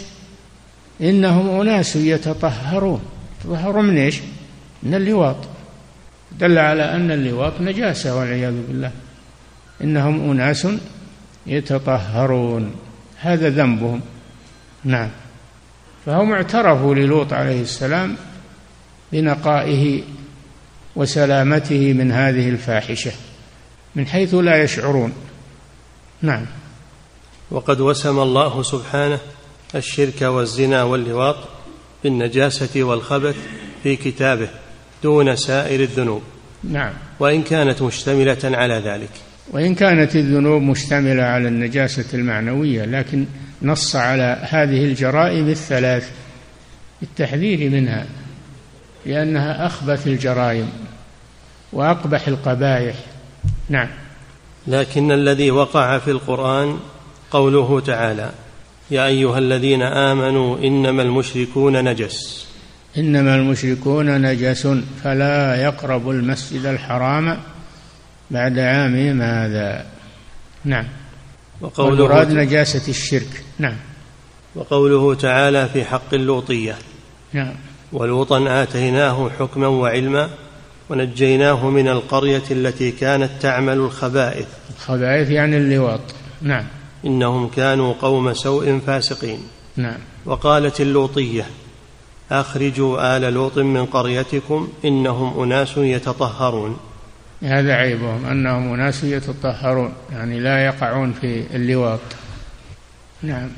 [1.00, 3.02] إنهم أناس يتطهرون.
[3.40, 4.20] يتطهرون من إيش؟
[4.82, 5.36] من اللواط.
[6.38, 8.90] دل على أن اللواط نجاسة والعياذ بالله.
[9.82, 10.68] إنهم أناس
[11.46, 12.74] يتطهرون.
[13.20, 14.00] هذا ذنبهم.
[14.84, 15.10] نعم.
[16.06, 18.16] فهم اعترفوا للوط عليه السلام
[19.12, 20.02] بنقائه
[20.96, 23.12] وسلامته من هذه الفاحشة
[23.94, 25.12] من حيث لا يشعرون.
[26.22, 26.46] نعم.
[27.50, 29.18] وقد وسم الله سبحانه
[29.74, 31.36] الشرك والزنا واللواط
[32.04, 33.36] بالنجاسة والخبث
[33.82, 34.48] في كتابه
[35.02, 36.22] دون سائر الذنوب.
[36.64, 36.92] نعم.
[37.20, 39.10] وإن كانت مشتملة على ذلك.
[39.50, 43.26] وإن كانت الذنوب مشتملة على النجاسة المعنوية لكن
[43.62, 46.10] نص على هذه الجرائم الثلاث
[47.00, 48.06] بالتحذير منها.
[49.06, 50.70] لأنها أخبث الجرائم
[51.72, 52.96] وأقبح القبائح.
[53.68, 53.88] نعم.
[54.66, 56.78] لكن الذي وقع في القرآن
[57.30, 58.30] قوله تعالى
[58.90, 62.46] يا أيها الذين آمنوا إنما المشركون نجس.
[62.98, 64.68] إنما المشركون نجس
[65.02, 67.38] فلا يقربوا المسجد الحرام
[68.30, 69.86] بعد عامهم هذا
[70.64, 70.84] نعم.
[71.60, 73.44] وقوله والمراد نجاسة الشرك.
[73.58, 73.76] نعم.
[74.54, 76.76] وقوله تعالى في حق اللوطية.
[77.32, 77.54] نعم.
[77.94, 80.30] ولوطا آتيناه حكما وعلما
[80.90, 84.46] ونجيناه من القرية التي كانت تعمل الخبائث.
[84.76, 86.00] الخبائث يعني اللواط.
[86.42, 86.64] نعم.
[87.04, 89.38] إنهم كانوا قوم سوء فاسقين.
[89.76, 89.98] نعم.
[90.26, 91.46] وقالت اللوطية
[92.30, 96.76] أخرجوا آل لوط من قريتكم إنهم أناس يتطهرون.
[97.42, 102.00] هذا عيبهم أنهم أناس يتطهرون يعني لا يقعون في اللواط.
[103.22, 103.48] نعم.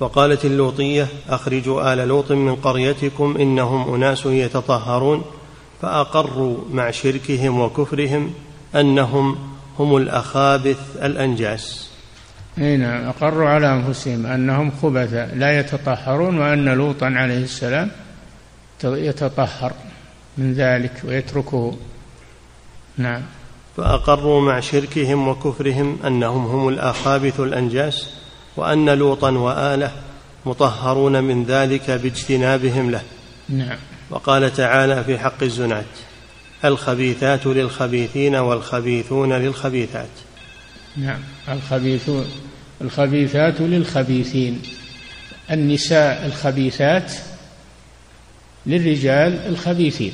[0.00, 5.24] وقالت اللوطية أخرجوا آل لوط من قريتكم إنهم أناس يتطهرون
[5.82, 8.34] فأقروا مع شركهم وكفرهم
[8.74, 9.38] أنهم
[9.78, 11.90] هم الأخابث الأنجاس.
[12.58, 17.90] أي نعم أقروا على أنفسهم أنهم خبث لا يتطهرون وأن لوطا عليه السلام
[18.84, 19.72] يتطهر
[20.38, 21.76] من ذلك ويتركه.
[22.98, 23.22] نعم.
[23.76, 28.10] فأقروا مع شركهم وكفرهم أنهم هم الأخابث الأنجاس
[28.56, 29.92] وأن لوطا وآله
[30.46, 33.02] مطهرون من ذلك باجتنابهم له.
[33.48, 33.78] نعم.
[34.10, 35.84] وقال تعالى في حق الزناة
[36.64, 40.08] الخبيثات للخبيثين والخبيثون للخبيثات.
[40.96, 41.20] نعم.
[41.48, 42.26] الخبيثون
[42.80, 44.62] الخبيثات للخبيثين.
[45.50, 47.12] النساء الخبيثات
[48.66, 50.12] للرجال الخبيثين.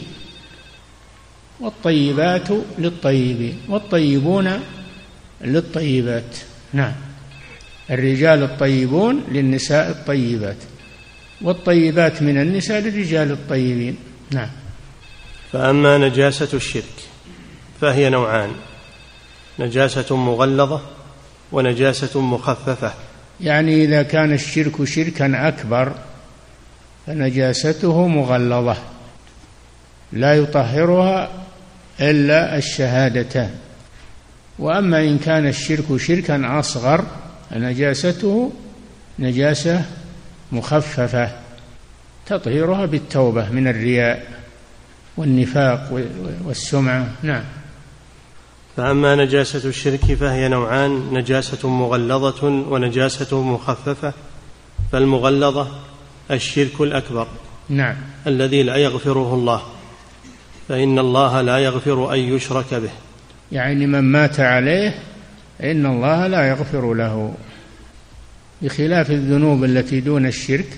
[1.61, 3.59] والطيبات للطيبين.
[3.69, 4.61] والطيبون
[5.41, 6.37] للطيبات.
[6.73, 7.12] نعم.
[7.93, 10.57] الرجال الطيبون للنساء الطيبات
[11.43, 13.97] والطيبات من النساء للرجال الطيبين.
[14.31, 14.49] نعم.
[15.53, 16.99] فأما نجاسة الشرك
[17.81, 18.51] فهي نوعان
[19.59, 20.81] نجاسة مغلظة
[21.53, 22.93] ونجاسة مخففة.
[23.41, 25.93] يعني إذا كان الشرك شركا أكبر
[27.07, 28.77] فنجاسته مغلظة
[30.13, 31.31] لا يطهرها
[32.01, 33.51] إلا الشهادتان.
[34.59, 37.05] وأما إن كان الشرك شركا أصغر
[37.53, 38.53] فنجاسته
[39.19, 39.85] نجاسة
[40.53, 41.31] مخففة
[42.27, 44.27] تطهيرها بالتوبة من الرياء
[45.17, 46.03] والنفاق
[46.45, 47.45] والسمعة نعم.
[48.77, 54.13] فأما نجاسة الشرك فهي نوعان نجاسة مغلظة ونجاسة مخففة.
[54.93, 55.69] فالمغلظة
[56.31, 57.27] الشرك الأكبر
[57.69, 57.97] نعم.
[58.27, 59.63] الذي لا يغفره الله.
[60.69, 62.91] فإن الله لا يغفر أن يشرك به.
[63.53, 64.95] يعني من مات عليه
[65.63, 67.35] إن الله لا يغفر له.
[68.63, 70.69] بخلاف الذنوب التي دون الشرك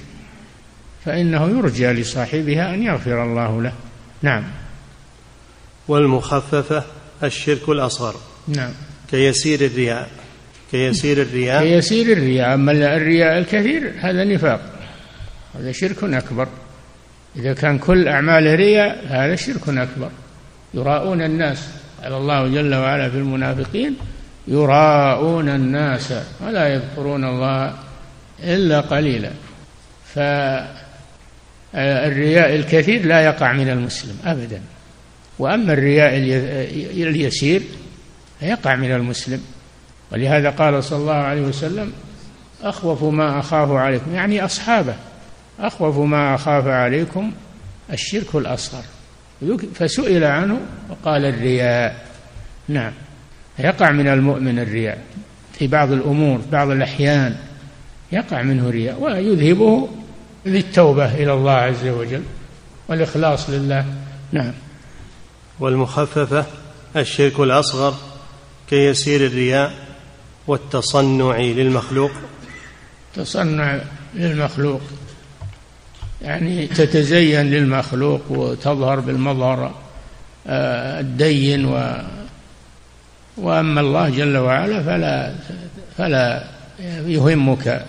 [1.05, 3.73] فإنه يرجى لصاحبها أن يغفر الله له.
[4.23, 4.45] نعم.
[5.89, 6.85] والمخففة
[7.23, 8.15] الشرك الأصغر.
[8.49, 8.71] نعم.
[9.11, 10.11] كيسير الرياء.
[10.73, 11.63] كيسير الرياء.
[11.63, 12.55] كيسير الرياء.
[12.55, 14.61] أما الرياء الكثير هذا نفاق.
[15.55, 16.49] هذا شرك أكبر.
[17.37, 20.11] إذا كان كل أعمال رياء هذا شرك أكبر.
[20.75, 21.69] يراءون الناس.
[22.03, 23.97] قال الله جل وعلا في المنافقين
[24.49, 26.15] يراءون الناس
[26.47, 27.75] ولا يذكرون الله
[28.43, 29.31] إلا قليلا.
[31.75, 34.61] فالرياء الكثير لا يقع من المسلم أبدا.
[35.39, 36.17] وأما الرياء
[37.09, 37.63] اليسير
[38.43, 39.41] يقع من المسلم.
[40.13, 41.93] ولهذا قال صلى الله عليه وسلم
[42.63, 44.95] أخوف ما أخاف عليكم يعني أصحابه.
[45.61, 47.33] أخوف ما أخاف عليكم
[47.93, 48.83] الشرك الأصغر.
[49.75, 52.07] فسئل عنه وقال الرياء.
[52.69, 52.93] نعم.
[53.59, 54.99] يقع من المؤمن الرياء
[55.53, 57.37] في بعض الأمور بعض الأحيان
[58.13, 59.89] يقع منه رياء ويذهبه
[60.47, 62.23] للتوبة إلى الله عز وجل
[62.89, 63.85] والإخلاص لله.
[64.33, 64.53] نعم.
[65.61, 66.47] والمخففة
[66.97, 67.95] الشرك الأصغر
[68.71, 69.73] كيسير الرياء
[70.47, 72.11] والتصنع للمخلوق.
[73.15, 73.81] تصنع
[74.15, 74.81] للمخلوق
[76.23, 79.75] يعني تتزين للمخلوق وتظهر بالمظهر
[80.47, 81.65] آه، الدين
[83.37, 85.33] و وأما الله جل وعلا فلا
[85.99, 86.45] فلا
[87.07, 87.85] يهمك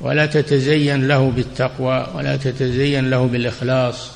[0.00, 4.10] ولا تتزين له بالتقوى ولا تتزين له بالإخلاص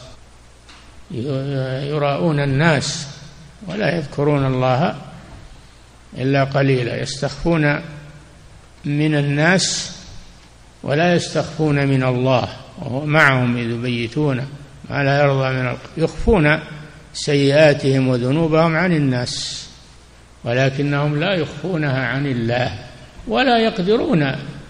[1.91, 3.07] يراءون الناس
[3.69, 4.95] ولا يذكرون الله
[6.19, 7.81] إلا قليلا يستخفون
[8.85, 9.93] من الناس
[10.83, 14.47] ولا يستخفون من الله وهو معهم إذ يبيتون
[14.91, 15.77] ما لا يرضى من.
[15.97, 16.59] يخفون
[17.15, 19.66] سيئاتهم وذنوبهم عن الناس
[20.47, 22.73] ولكنهم لا يخفونها عن الله
[23.29, 24.23] ولا يقدرون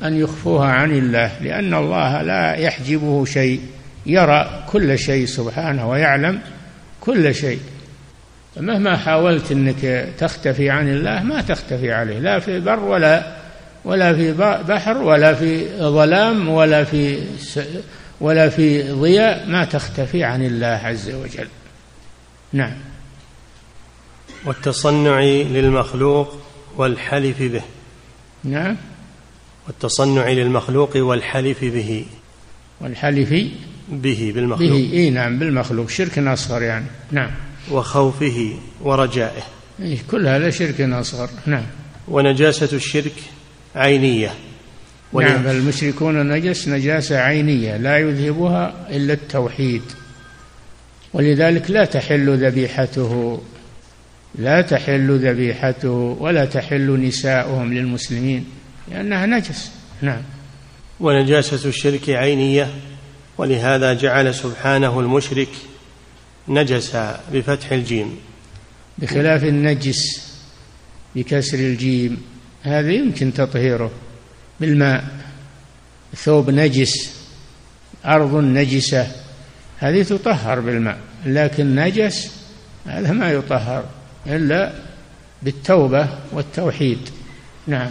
[0.05, 3.61] أن يخفوها عن الله لأن الله لا يحجبه شيء
[4.07, 6.41] يرى كل شيء سبحانه ويعلم
[7.01, 7.61] كل شيء.
[8.57, 13.37] فمهما حاولت إنك تختفي عن الله ما تختفي عليه لا في بر ولا
[13.85, 14.33] ولا في
[14.69, 17.19] بحر ولا في ظلام ولا في
[18.21, 21.49] ولا في ضياء ما تختفي عن الله عز وجل.
[22.53, 22.73] نعم.
[24.45, 26.35] والتصنع للمخلوق
[26.77, 27.63] والحلف به.
[28.45, 28.77] نعم.
[29.67, 32.05] والتصنع للمخلوق والحلف به.
[32.81, 33.31] والحلف
[33.89, 34.71] به بالمخلوق.
[34.71, 34.91] به.
[34.93, 35.91] إي نعم بالمخلوق.
[35.91, 36.87] شرك أصغر يعني.
[37.13, 37.31] نعم.
[37.71, 39.43] وخوفه ورجائه.
[39.81, 41.29] إيه كل هذا شرك أصغر.
[41.47, 41.67] نعم.
[42.09, 43.15] ونجاسة الشرك
[43.77, 44.35] عينية.
[45.13, 47.77] نعم المشركون نجس نجاسة عينية.
[47.77, 49.83] لا يذهبها إلا التوحيد.
[51.13, 53.41] ولذلك لا تحل ذبيحته.
[54.39, 58.45] لا تحل ذبيحته ولا تحل نساؤهم للمسلمين
[58.91, 59.71] لأنها نجس.
[60.03, 60.23] نعم.
[61.01, 62.69] ونجاسة الشرك عينية
[63.39, 65.49] ولهذا جعل سبحانه المشرك
[66.49, 68.17] نجسا بفتح الجيم.
[68.99, 70.33] بخلاف النجس
[71.15, 72.23] بكسر الجيم
[72.63, 73.91] هذا يمكن تطهيره
[74.61, 75.05] بالماء.
[76.17, 77.17] ثوب نجس
[78.05, 79.07] أرض نجسة
[79.79, 82.33] هذه تطهر بالماء لكن نجس
[82.87, 83.85] هذا ما يطهر.
[84.29, 84.73] إلا
[85.43, 86.99] بالتوبة والتوحيد.
[87.67, 87.91] نعم.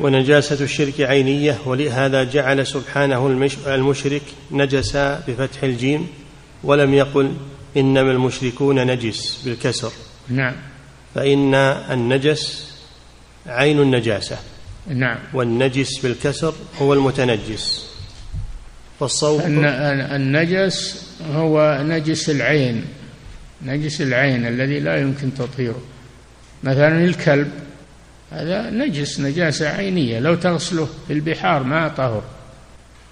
[0.00, 3.26] ونجاسة الشرك عينية ولهذا جعل سبحانه
[3.66, 6.08] المشرك نجسا بفتح الجيم
[6.64, 7.34] ولم يقل
[7.76, 9.92] إنما المشركون نجس بالكسر.
[10.28, 10.54] نعم.
[11.14, 12.72] فإن النجس
[13.46, 14.38] عين النجاسة.
[14.88, 15.18] نعم.
[15.34, 17.90] والنجس بالكسر هو المتنجس.
[19.00, 22.84] فالصوت النجس هو نجس العين.
[23.64, 25.82] نجس العين الذي لا يمكن تطهيره.
[26.64, 27.50] مثلا الكلب
[28.32, 30.18] هذا نجس نجاسة عينية.
[30.18, 32.22] لو تغسله في البحار ما طهر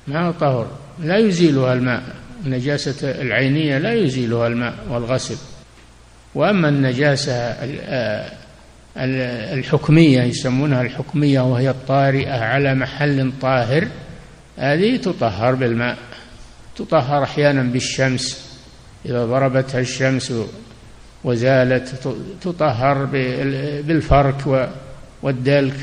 [0.08, 2.02] ما طهر لا يزيلها الماء.
[2.46, 5.36] النجاسة العينية لا يزيلها الماء والغسل.
[6.34, 7.32] وأما النجاسة
[9.54, 13.88] الحكمية يسمونها الحكمية وهي الطارئة على محل طاهر
[14.56, 15.98] هذه تطهر بالماء.
[16.76, 18.51] تطهر أحيانا بالشمس.
[19.06, 20.32] إذا ضربتها الشمس
[21.24, 22.08] وزالت
[22.42, 23.04] تطهر
[23.82, 24.70] بالفرك
[25.22, 25.76] والدلك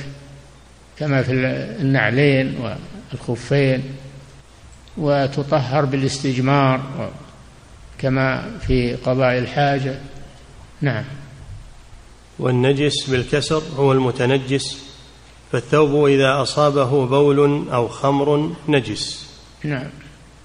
[1.00, 1.32] كما في
[1.82, 2.56] النعلين
[3.14, 3.84] والخفين
[4.98, 6.82] وتطهر بالاستجمار
[7.98, 10.00] كما في قضاء الحاجة.
[10.82, 11.04] نعم.
[12.40, 14.84] والنجس بالكسر هو المتنجس
[15.52, 19.30] فالثوب إذا أصابه بول أو خمر نجس.
[19.64, 19.88] نعم.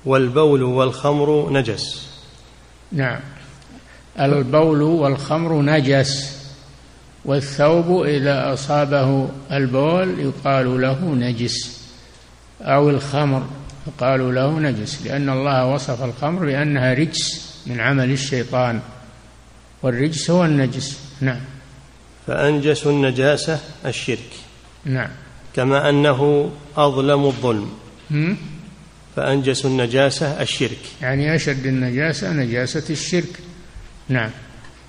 [0.05, 2.14] والبول والخمر نجس.
[2.95, 3.21] نعم.
[4.21, 6.39] البول والخمر نجس
[7.25, 11.81] والثوب إذا أصابه البول يقال له نجس
[12.61, 13.47] أو الخمر
[13.87, 18.81] يقال له نجس لأن الله وصف الخمر بأنها رجس من عمل الشيطان
[19.83, 20.99] والرجس هو النجس.
[21.21, 21.41] نعم.
[22.27, 24.31] فأنجس النجاسة الشرك.
[24.85, 25.11] نعم.
[25.55, 27.71] كما أنه أظلم الظلم.
[29.17, 30.79] فأنجس النجاسة الشرك.
[31.03, 33.39] يعني أشد النجاسة نجاسة الشرك.
[34.09, 34.31] نعم.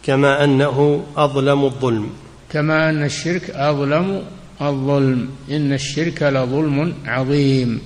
[0.04, 2.10] كما أنه أظلم الظلم.
[2.52, 4.24] كما أن الشرك أظلم
[4.62, 5.30] الظلم.
[5.52, 7.82] إن الشرك لظلم عظيم.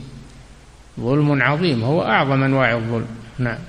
[0.99, 1.83] ظلم عظيم.
[1.83, 3.07] هو أعظم أنواع الظلم.
[3.39, 3.59] نعم.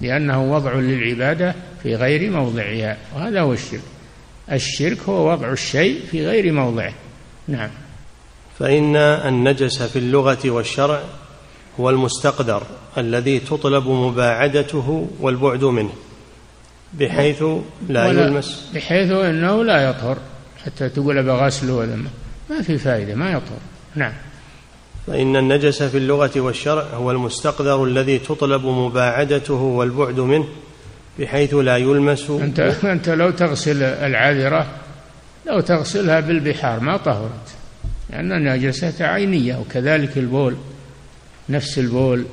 [0.00, 2.96] لأنه وضع للعبادة في غير موضعها.
[3.14, 3.80] وهذا هو الشرك.
[4.52, 6.92] الشرك هو وضع الشيء في غير موضعه.
[7.48, 7.70] نعم.
[8.58, 11.02] فإن النجس في اللغة والشرع
[11.80, 12.62] هو المستقدر
[12.98, 15.92] الذي تطلب مباعدته والبعد منه
[16.94, 17.44] بحيث
[17.88, 18.70] لا يلمس.
[18.74, 20.18] بحيث إنه لا يطهر
[20.64, 21.96] حتى تقول بغسله ولا
[22.50, 23.58] ما في فائدة ما يطهر.
[23.94, 24.12] نعم.
[25.06, 30.46] فإن النجس في اللغة والشرع هو المستقدر الذي تطلب مباعدته والبعد منه
[31.18, 32.30] بحيث لا يلمس.
[32.30, 34.66] أنت أنت لو تغسل العذرة
[35.46, 37.54] لو تغسلها بالبحار ما طهرت
[38.10, 40.56] لأن النجاسة عينية وكذلك البول.
[41.48, 42.24] نفس البول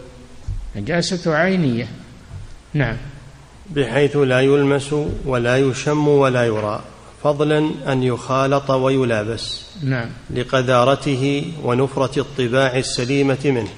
[0.75, 1.87] نجاسة عينية.
[2.73, 2.97] نعم.
[3.69, 4.95] بحيث لا يلمس
[5.25, 6.83] ولا يشم ولا يرى
[7.23, 9.65] فضلا أن يخالط ويلابس.
[9.83, 10.09] نعم.
[10.29, 13.69] لقذارته ونفرة الطباع السليمة منه.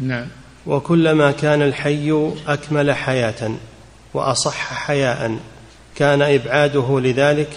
[0.00, 0.26] نعم.
[0.66, 3.50] وكلما كان الحي أكمل حياة
[4.14, 5.38] وأصح حياء
[5.96, 7.48] كان إبعاده لذلك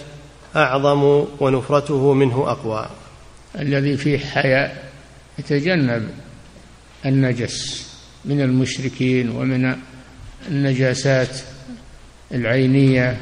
[0.56, 2.86] أعظم ونفرته منه أقوى.
[3.58, 4.90] الذي فيه حياء
[5.38, 6.08] يتجنب
[7.06, 7.86] النجس
[8.24, 9.76] من المشركين ومن
[10.48, 11.38] النجاسات
[12.32, 13.16] العينية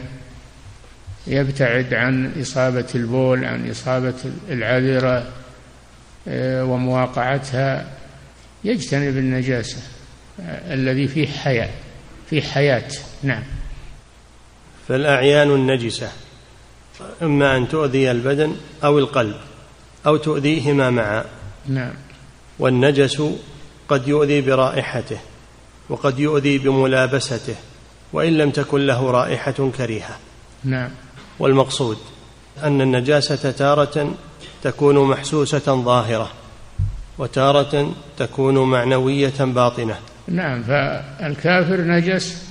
[1.26, 4.14] يبتعد عن إصابة البول عن إصابة
[4.49, 5.32] العذرة
[6.28, 7.91] آه، ومواقعتها.
[8.64, 9.78] يجتنب النجاسة
[10.41, 11.70] آه، الذي فيه حياة
[12.30, 12.89] فيه حياة.
[13.22, 13.43] نعم.
[14.89, 16.09] فالأعيان النجسة
[17.22, 19.37] إما أن تؤذي البدن أو القلب
[20.07, 21.24] أو تؤذيهما معا.
[21.68, 21.95] نعم.
[22.59, 23.22] والنجس
[23.89, 25.18] قد يؤذي برائحته
[25.89, 27.55] وقد يؤذي بملابسته
[28.12, 30.16] وإن لم تكن له رائحة كريهة.
[30.64, 30.91] نعم.
[31.39, 31.99] والمقصود
[32.62, 34.14] أن النجاسة تارة
[34.62, 36.30] تكون محسوسة ظاهرة
[37.18, 39.99] وتارة تكون معنوية باطنة.
[40.28, 42.43] نعم فالكافر نجس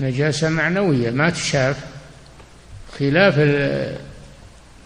[0.00, 1.76] نجاسة معنوية ما تشاف
[2.98, 3.34] خلاف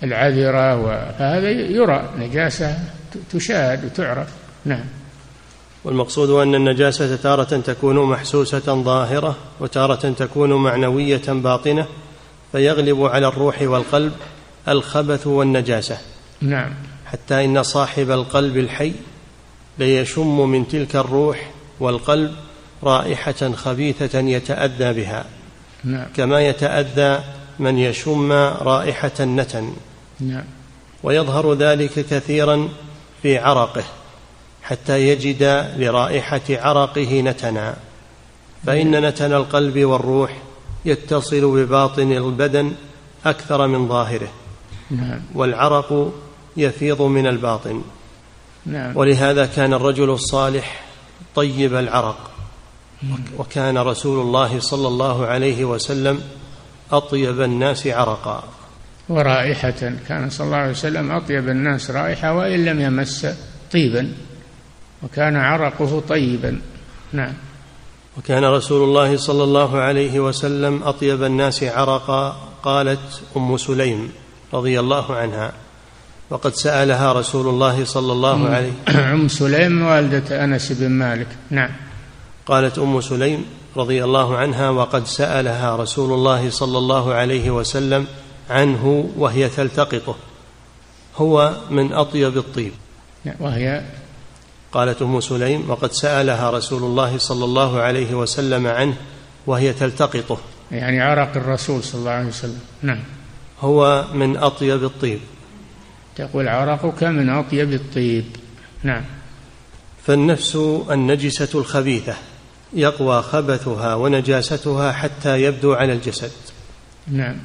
[0.03, 0.83] العذرة
[1.19, 2.79] فهذا يرى نجاسة
[3.33, 4.29] تشاهد وتعرف.
[4.65, 4.85] نعم.
[5.85, 11.87] والمقصود أن النجاسة تارة تكون محسوسة ظاهرة وتارة تكون معنوية باطنة
[12.53, 14.13] فيغلب على الروح والقلب
[14.69, 15.99] الخبث والنجاسة.
[16.41, 16.75] نعم.
[17.07, 18.93] حتى إن صاحب القلب الحي
[19.79, 22.35] ليشم من تلك الروح والقلب
[22.83, 25.25] رائحة خبيثة يتأذى بها.
[25.85, 26.07] نعم.
[26.17, 27.25] كما يتأذى
[27.59, 29.73] من يشم رائحة النتن.
[30.21, 30.45] نعم.
[31.03, 32.69] ويظهر ذلك كثيرا
[33.23, 33.85] في عرقه.
[34.63, 35.43] حتى يجد
[35.77, 37.77] لرائحة عرقه نتنا.
[38.67, 40.39] فإن نتن القلب والروح
[40.85, 42.73] يتصل بباطن البدن
[43.27, 44.29] أكثر من ظاهره.
[44.91, 45.21] نعم.
[45.35, 46.13] والعرق
[46.57, 47.83] يفيض من الباطن.
[48.67, 48.97] نعم.
[48.97, 50.85] ولهذا كان الرجل الصالح
[51.35, 52.31] طيب العرق.
[53.39, 56.21] وكان رسول الله صلى الله عليه وسلم
[56.93, 58.45] أطيب الناس عرقا.
[59.09, 59.93] ورائحة.
[60.09, 63.27] كان صلى الله عليه وسلم أطيب الناس رائحة وإن لم يمس
[63.73, 64.13] طيبا.
[65.03, 66.61] وكان عرقه طيبا.
[67.13, 67.33] نعم.
[68.19, 74.13] وكان رسول الله صلى الله عليه وسلم أطيب الناس عرقا قالت أم سليم
[74.55, 75.53] رضي الله عنها.
[76.31, 78.73] وقد سألها رسول الله صلى الله عليه
[79.15, 81.29] أم سليم والدة أنس بن مالك.
[81.51, 81.71] نعم.
[82.47, 83.45] قالت أم سليم
[83.77, 88.07] رضي الله عنها وقد سألها رسول الله صلى الله عليه وسلم
[88.51, 90.17] عنه وهي تلتقطه.
[91.17, 92.73] هو من أطيب الطيب.
[93.41, 93.83] وهي
[94.73, 98.95] قالت أم سليم وقد سألها رسول الله صلى الله عليه وسلم عنه
[99.47, 100.39] وهي تلتقطه.
[100.73, 102.61] يعني عرق الرسول صلى الله عليه وسلم.
[102.83, 103.01] نعم.
[103.61, 105.21] هو من أطيب الطيب.
[106.17, 108.25] تقول عرقك من أطيب الطيب.
[108.83, 109.05] نعم.
[110.07, 110.57] فالنفس
[110.91, 112.15] النجسة الخبيثة
[112.73, 116.33] يقوى خبثها ونجاستها حتى يبدو على الجسد.
[117.09, 117.37] نعم.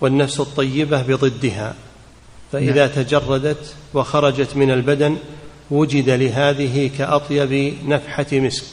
[0.00, 1.74] والنفس الطيبة بضدها
[2.52, 3.04] فإذا نعم.
[3.04, 5.16] تجردت وخرجت من البدن
[5.70, 8.64] وجد لهذه كأطيب نفحة مسك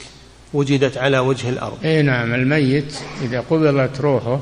[0.54, 1.78] وجدت على وجه الأرض.
[1.86, 4.42] أي نعم الميت إذا قبلت روحه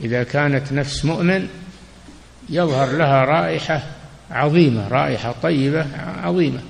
[0.00, 1.48] إذا كانت نفس مؤمن
[2.50, 3.82] يظهر لها رائحة
[4.30, 5.86] عظيمة رائحة طيبة
[6.22, 6.60] عظيمة.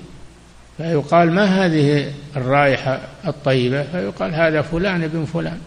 [0.77, 5.59] فيقال ما هذه الرائحة الطيبة؟ فيقال هذا فلان ابن فلان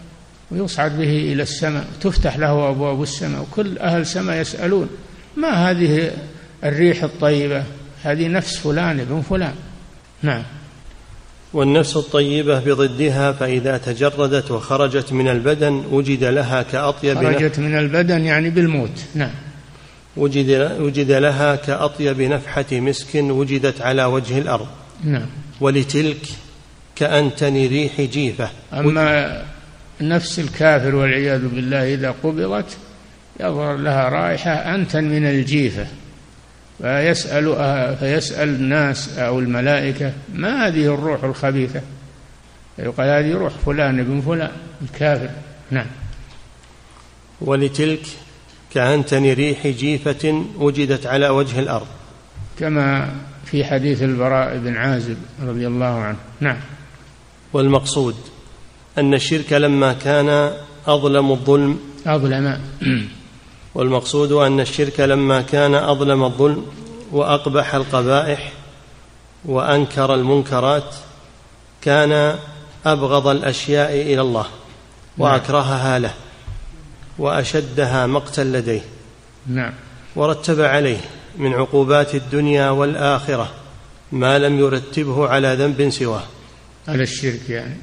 [0.51, 4.89] ويصعد به إلى السماء تفتح له أبواب السماء وكل أهل السماء يسألون
[5.37, 6.11] ما هذه
[6.63, 7.63] الريح الطيبة؟
[8.03, 9.53] هذه نفس فلان ابن فلان.
[10.23, 10.43] نعم.
[11.53, 18.49] والنفس الطيبة بضدها فإذا تجردت وخرجت من البدن وجد لها كأطيب خرجت من البدن يعني
[18.49, 18.99] بالموت.
[19.15, 19.31] نعم.
[20.17, 24.67] وجد, وجد لها كأطيب نفحة مسك وجدت على وجه الأرض.
[25.03, 25.25] نعم.
[25.61, 26.21] ولتلك
[26.95, 28.49] كأنتن ريح جيفة.
[28.73, 29.41] أما
[30.01, 32.77] نفس الكافر والعياذ بالله إذا قبضت
[33.39, 35.87] يظهر لها رائحة أنتن من الجيفة.
[36.81, 37.55] فيسأل
[37.99, 41.81] فيسأل الناس أو الملائكة ما هذه الروح الخبيثة؟
[42.75, 44.51] فيقال هذه روح فلان ابن فلان
[44.81, 45.29] الكافر.
[45.71, 45.85] نعم.
[47.41, 48.05] ولتلك
[48.73, 51.87] كأنتن ريح جيفة وجدت على وجه الأرض.
[52.59, 53.15] كما
[53.45, 56.17] في حديث البراء بن عازب رضي الله عنه.
[56.39, 56.57] نعم.
[57.53, 58.15] والمقصود
[58.97, 60.51] أن الشرك لما كان
[60.87, 61.79] أظلم الظلم.
[62.05, 62.59] أظلم.
[63.75, 66.65] والمقصود أن الشرك لما كان أظلم الظلم
[67.11, 68.51] وأقبح القبائح
[69.45, 70.95] وأنكر المنكرات
[71.81, 72.35] كان
[72.85, 74.45] أبغض الأشياء إلى الله
[75.17, 76.13] وأكرهها له
[77.19, 78.81] وأشدها مقتا لديه.
[79.47, 79.73] نعم.
[80.15, 80.97] ورتب عليه
[81.37, 83.51] من عقوبات الدنيا والآخرة
[84.11, 86.23] ما لم يرتبه على ذنب سواه.
[86.87, 87.77] على الشرك يعني.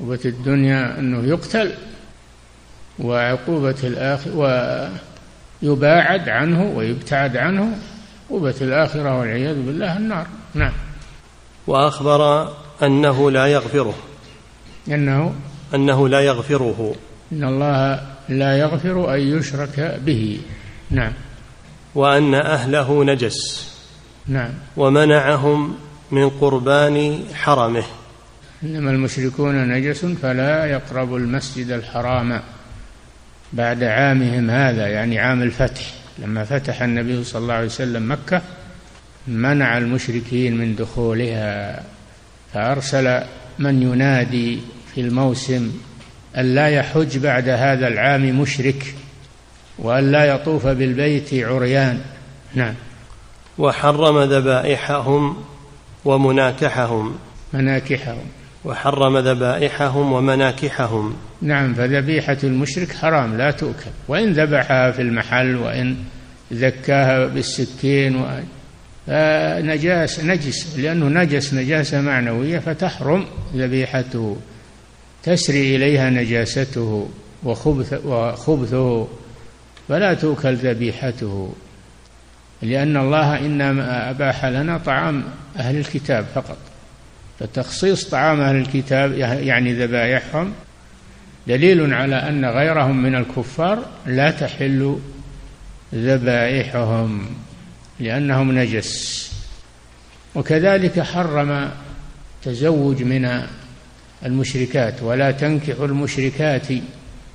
[0.00, 1.74] عقوبة الدنيا أنه يقتل.
[2.98, 4.90] وعقوبة الآخرة
[5.62, 7.78] ويباعد عنه ويبتعد عنه.
[8.26, 10.26] عقوبة الآخرة والعياذ بالله النار.
[10.54, 10.72] نعم.
[11.66, 13.94] وأخبر أنه لا يغفره.
[14.88, 15.34] أنه
[15.74, 16.94] أنه لا يغفره.
[17.32, 20.40] إن الله لا يغفر أن يشرك به.
[20.90, 21.12] نعم.
[21.94, 23.72] وأن أهله نجس.
[24.28, 24.50] نعم.
[24.76, 25.74] ومنعهم
[26.10, 27.84] من قربان حرمه.
[28.62, 32.40] إنما المشركون نجس فلا يقربوا المسجد الحرام.
[33.52, 35.82] بعد عامهم هذا يعني عام الفتح.
[36.18, 38.42] لما فتح النبي صلى الله عليه وسلم مكة
[39.28, 41.82] منع المشركين من دخولها
[42.52, 43.22] فأرسل
[43.58, 44.60] من ينادي
[44.94, 45.72] في الموسم
[46.36, 48.94] أن لا يحج بعد هذا العام مشرك
[49.78, 52.00] وأن لا يطوف بالبيت عريان.
[52.54, 52.74] نعم.
[53.58, 55.36] وحرم ذبائحهم
[56.04, 57.18] ومناكحهم.
[57.52, 58.24] مناكحهم.
[58.64, 61.16] وحرم ذبائحهم ومناكحهم.
[61.42, 63.90] نعم فذبيحة المشرك حرام لا تؤكل.
[64.08, 65.96] وإن ذبحها في المحل وإن
[66.52, 68.26] ذكاها بالسكين و...
[69.06, 74.36] فنجاس نجس لأنه نجس نجاسة معنوية فتحرم ذبيحته.
[75.22, 77.08] تسري إليها نجاسته
[77.44, 79.08] وخبث وخبثه
[79.88, 81.52] فلا تؤكل ذبيحته.
[82.62, 85.24] لأن الله إنما أباح لنا طعام
[85.56, 86.71] أهل الكتاب فقط.
[87.42, 90.52] فتخصيص طعام أهل الكتاب يعني ذبائحهم
[91.46, 94.98] دليل على أن غيرهم من الكفار لا تحل
[95.94, 97.26] ذبائحهم
[98.00, 99.32] لأنهم نجس.
[100.34, 101.70] وكذلك حرم
[102.42, 103.42] تزوج من
[104.26, 106.66] المشركات ولا تنكحوا المشركات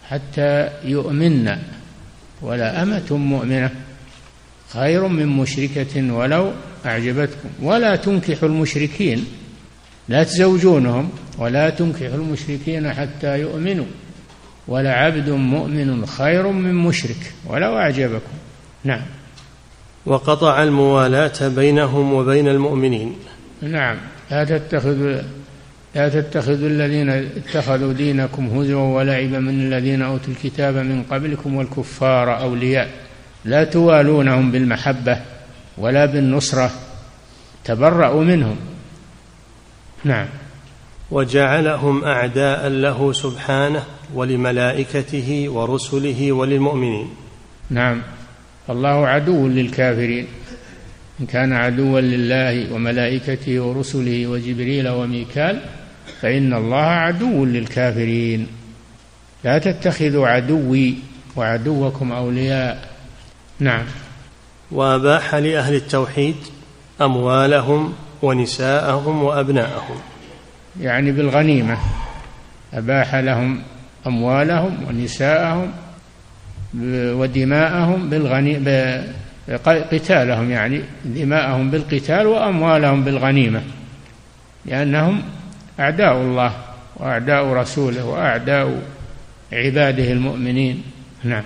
[0.10, 1.58] حتى يؤمن.
[2.42, 3.70] ولا أمة مؤمنة
[4.70, 6.52] خير من مشركة ولو
[6.86, 7.50] أعجبتكم.
[7.62, 9.26] ولا تنكحوا المشركين
[10.10, 13.86] لا تزوجونهم ولا تنكحوا المشركين حتى يؤمنوا.
[14.68, 18.34] ولعبد مؤمن خير من مشرك ولو أعجبكم.
[18.84, 19.02] نعم.
[20.06, 23.16] وقطع الموالاة بينهم وبين المؤمنين.
[23.62, 23.98] نعم.
[24.32, 25.22] لا تتخذوا
[25.96, 32.90] لا تتخذوا الذين اتخذوا دينكم هزوا ولعبا من الذين أوتوا الكتاب من قبلكم والكفار أولياء.
[33.46, 35.20] لا توالونهم بالمحبة
[35.78, 36.72] ولا بالنصرة
[37.66, 38.56] تبرأوا منهم.
[40.08, 40.28] نعم.
[41.12, 43.84] وجعلهم أعداء له سبحانه
[44.14, 47.08] ولملائكته ورسله وللمؤمنين.
[47.70, 48.02] نعم.
[48.70, 50.28] الله عدو للكافرين.
[51.20, 55.62] إن كان عدوا لله وملائكته ورسله وجبريل وميكال
[56.22, 58.48] فإن الله عدو للكافرين.
[59.44, 60.96] لا تتخذوا عدوي
[61.36, 62.90] وعدوكم أولياء.
[63.60, 63.86] نعم.
[64.72, 66.36] وأباح لأهل التوحيد
[67.02, 69.98] أموالهم ونساءهم وأبناءهم.
[70.82, 71.78] يعني بالغنيمة.
[72.74, 73.62] أباح لهم
[74.08, 75.72] أموالهم ونساءهم
[76.94, 78.56] ودماءهم بالغني
[79.92, 83.62] قتالهم يعني دماءهم بالقتال وأموالهم بالغنيمة.
[84.66, 85.22] لأنهم
[85.80, 86.52] أعداء الله
[86.96, 88.82] وأعداء رسوله وأعداء
[89.54, 90.84] عباده المؤمنين.
[91.24, 91.44] نعم.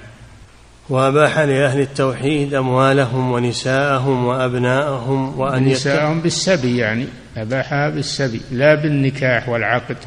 [0.91, 9.97] وأباح لأهل التوحيد أموالهم ونساءهم وأبناءهم وأن نساءهم بالسبي يعني أباحها بالسبي لا بالنكاح والعقد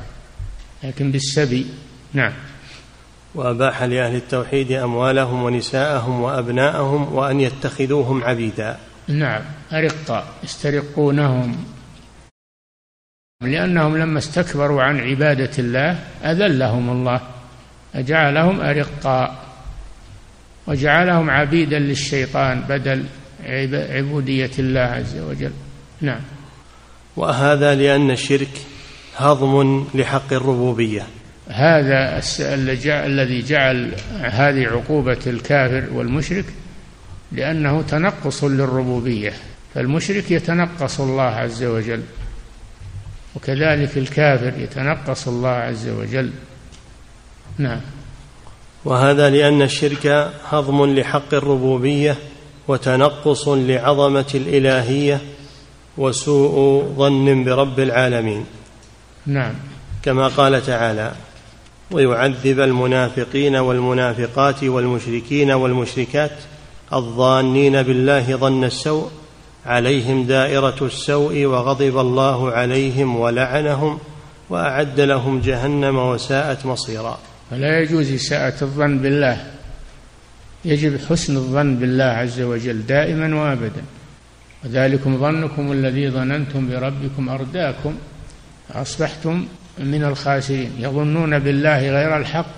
[0.83, 1.67] لكن بالسبي.
[2.13, 2.33] نعم.
[3.35, 8.77] وأباح لأهل التوحيد أموالهم ونساءهم وأبناءهم وأن يتخذوهم عبيدا.
[9.09, 9.43] نعم.
[9.73, 11.65] أرقا يسترقونهم.
[13.43, 17.21] لأنهم لما استكبروا عن عبادة الله أذلهم الله
[17.95, 19.44] أجعلهم أرقاء
[20.67, 23.05] وجعلهم عبيدا للشيطان بدل
[23.71, 25.53] عبودية الله عز وجل.
[26.01, 26.21] نعم.
[27.17, 28.49] وهذا لأن الشرك
[29.17, 31.07] هضم لحق الربوبية.
[31.49, 32.23] هذا
[32.81, 36.45] الذي جعل هذه عقوبة الكافر والمشرك
[37.33, 39.33] لأنه تنقص للربوبية.
[39.75, 42.03] فالمشرك يتنقص الله عز وجل
[43.35, 46.31] وكذلك الكافر يتنقص الله عز وجل.
[47.59, 47.81] نعم.
[48.85, 52.17] وهذا لأن الشرك هضم لحق الربوبية
[52.69, 55.21] وتنقص لعظمة الإلهية
[55.99, 58.45] وسوء ظن برب العالمين.
[59.27, 59.55] نعم.
[60.03, 61.13] كما قال تعالى
[61.91, 66.33] ويعذب المنافقين والمنافقات والمشركين والمشركات
[66.93, 69.09] الظانين بالله ظن السوء
[69.67, 73.99] عليهم دائرة السوء وغضب الله عليهم ولعنهم
[74.51, 77.19] وأعد لهم جهنم وساءت مصيرا.
[77.55, 79.47] فلا يجوز إساءة الظن بالله.
[80.65, 83.83] يجب حسن الظن بالله عز وجل دائما وابدا.
[84.65, 87.95] وذلكم ظنكم الذي ظننتم بربكم أرداكم
[88.75, 89.47] أصبحتم
[89.79, 90.71] من الخاسرين.
[90.79, 92.55] يظنون بالله غير الحق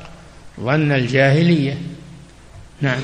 [0.60, 1.78] ظن الجاهلية.
[2.80, 3.00] نعم.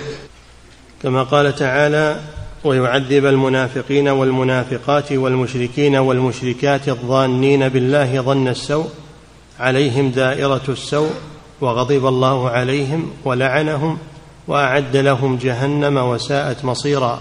[1.03, 2.21] كما قال تعالى
[2.65, 8.89] ويعذب المنافقين والمنافقات والمشركين والمشركات الظانين بالله ظن السوء
[9.61, 11.32] عليهم دائرة السوء
[11.63, 13.99] وغضب الله عليهم ولعنهم
[14.49, 17.21] وأعد لهم جهنم وساءت مصيرا.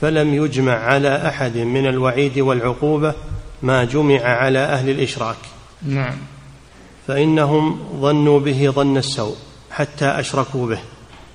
[0.00, 3.14] فلم يجمع على أحد من الوعيد والعقوبة
[3.62, 5.36] ما جمع على أهل الإشراك.
[5.82, 6.16] نعم.
[7.06, 9.36] فإنهم ظنوا به ظن السوء
[9.70, 10.78] حتى أشركوا به.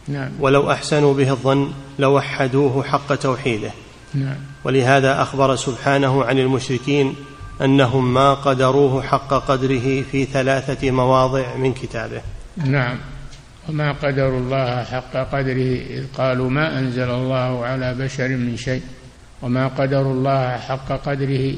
[0.07, 0.31] نعم.
[0.39, 3.71] ولو أحسنوا به الظن لوحدوه حق توحيده.
[4.13, 4.37] نعم.
[4.63, 7.15] ولهذا أخبر سبحانه عن المشركين
[7.61, 12.21] أنهم ما قدروه حق قدره في ثلاثة مواضع من كتابه.
[12.57, 12.97] نعم.
[13.69, 18.81] وما قدروا الله حق قدره إذ قالوا ما أنزل الله على بشر من شيء
[19.41, 21.53] وما قدروا الله حق قدره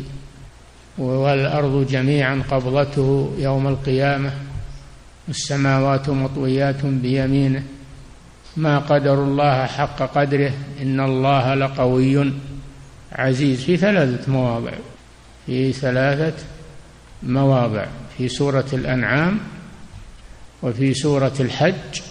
[0.98, 4.32] والأرض جميعا قبضته يوم القيامة
[5.28, 7.64] والسماوات مطويات بيمينه.
[8.58, 12.34] ما قدروا الله حق قدره إن الله لقوي
[13.12, 14.72] عزيز في ثلاثة مواضع.
[15.46, 16.44] في ثلاثة
[17.24, 17.86] مواضع
[18.18, 19.40] في سورة الأنعام
[20.64, 22.02] وفي سورة الحج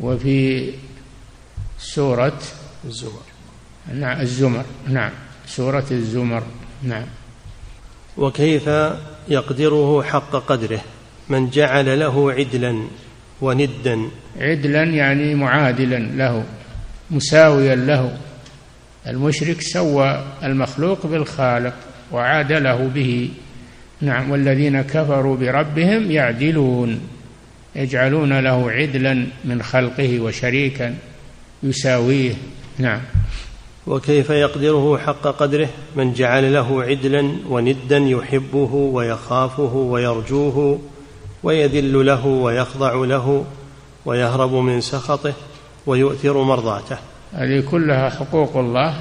[0.00, 0.70] وفي
[1.78, 2.38] سورة
[2.84, 3.22] الزمر.
[3.94, 4.64] نعم الزمر.
[4.88, 5.10] نعم
[5.46, 6.42] سورة الزمر.
[6.82, 7.06] نعم.
[8.16, 8.70] وكيف
[9.28, 10.80] يقدره حق قدره؟
[11.28, 12.84] من جعل له عدلا
[13.40, 14.08] وندا.
[14.40, 16.44] عدلا يعني معادلا له
[17.10, 18.18] مساويا له.
[19.06, 21.74] المشرك سوى المخلوق بالخالق.
[22.12, 23.30] وعادله به.
[24.00, 27.00] نعم والذين كفروا بربهم يعدلون
[27.76, 30.94] يجعلون له عدلا من خلقه وشريكا
[31.62, 32.34] يساويه.
[32.78, 33.00] نعم.
[33.86, 40.80] وكيف يقدره حق قدره؟ من جعل له عدلا وندا يحبه ويخافه ويرجوه
[41.42, 43.44] ويذل له ويخضع له
[44.06, 45.32] ويهرب من سخطه
[45.86, 46.98] ويؤثر مرضاته.
[47.32, 48.94] هذه كلها حقوق الله.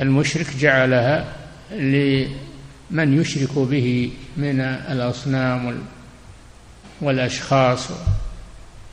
[0.00, 1.37] المشرك جعلها
[1.72, 5.78] لمن يشرك به من الأصنام
[7.00, 7.88] والأشخاص.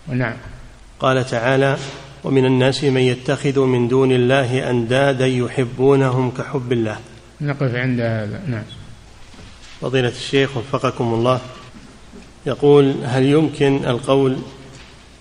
[0.07, 0.37] ونعم
[0.99, 1.77] قال تعالى
[2.23, 6.97] ومن الناس من يتخذ من دون الله أندادا يحبونهم كحب الله.
[7.41, 8.41] نقف عند هذا.
[8.47, 8.63] نعم.
[9.81, 11.41] فضيلة الشيخ وفقكم الله.
[12.45, 14.37] يقول هل يمكن القول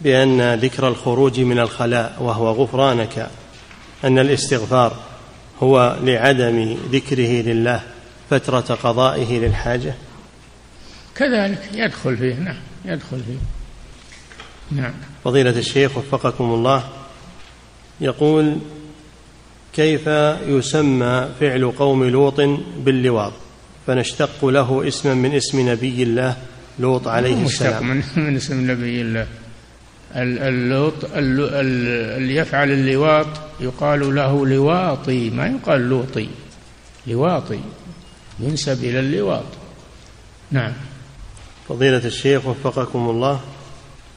[0.01, 3.31] بأن ذكر الخروج من الخلاء وهو غفرانك
[4.05, 4.97] أن الاستغفار
[5.63, 7.81] هو لعدم ذكره لله
[8.31, 9.95] فترة قضائه للحاجة.
[11.17, 13.39] كذلك يدخل فيه نعم يدخل فيه.
[14.81, 14.93] نعم.
[15.25, 16.85] فضيلة الشيخ وفقكم الله
[18.01, 18.59] يقول
[19.75, 20.07] كيف
[20.47, 22.41] يسمى فعل قوم لوط
[22.79, 23.33] باللواط؟
[23.87, 26.37] فنشتق له اسما من اسم نبي الله
[26.79, 27.87] لوط عليه السلام.
[27.87, 29.27] من, من اسم نبي الله.
[30.17, 33.27] اللوط اللي يفعل اللواط
[33.61, 36.29] يقال له لواطي ما يقال لوطي
[37.07, 37.61] لواطي
[38.41, 39.45] ينسب إلى اللواط.
[40.51, 40.73] نعم.
[41.69, 43.41] فضيلة الشيخ وفقكم الله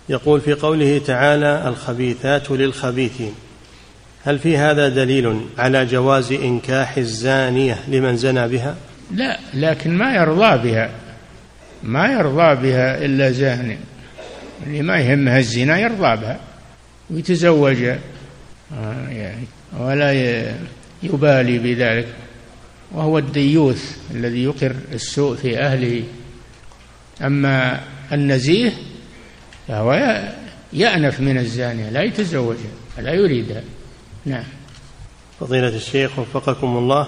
[0.10, 3.34] يقول في قوله تعالى الخبيثات للخبيثين.
[4.24, 8.76] هل في هذا دليل على جواز إنكاح الزانية لمن زنى بها؟
[9.12, 10.90] لا لكن ما يرضى بها
[11.84, 13.78] ما يرضى بها إلا زان
[14.66, 16.40] اللي ما يهمها الزنا يرضى بها
[17.10, 17.84] ويتزوج.
[17.84, 19.46] آه، يعني
[19.80, 20.12] ولا
[21.04, 22.08] يبالي بذلك.
[22.92, 26.04] وهو الديوث الذي يقر السوء في أهله.
[27.22, 27.82] أما
[28.12, 28.74] النزيه
[29.68, 30.22] فهو
[30.74, 33.64] يأنف من الزانية لا يتزوجها لا يريدها
[34.26, 34.44] نعم.
[35.40, 37.08] فضيلة الشيخ وفقكم الله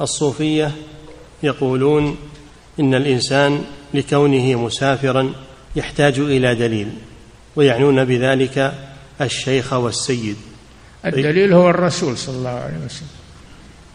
[0.00, 0.72] الصوفية
[1.42, 2.16] يقولون
[2.80, 3.64] إن الإنسان
[3.94, 5.32] لكونه مسافرا
[5.76, 6.88] يحتاج إلى دليل
[7.56, 8.74] ويعنون بذلك
[9.20, 10.36] الشيخ والسيد.
[11.06, 13.08] الدليل هو الرسول صلى الله عليه وسلم.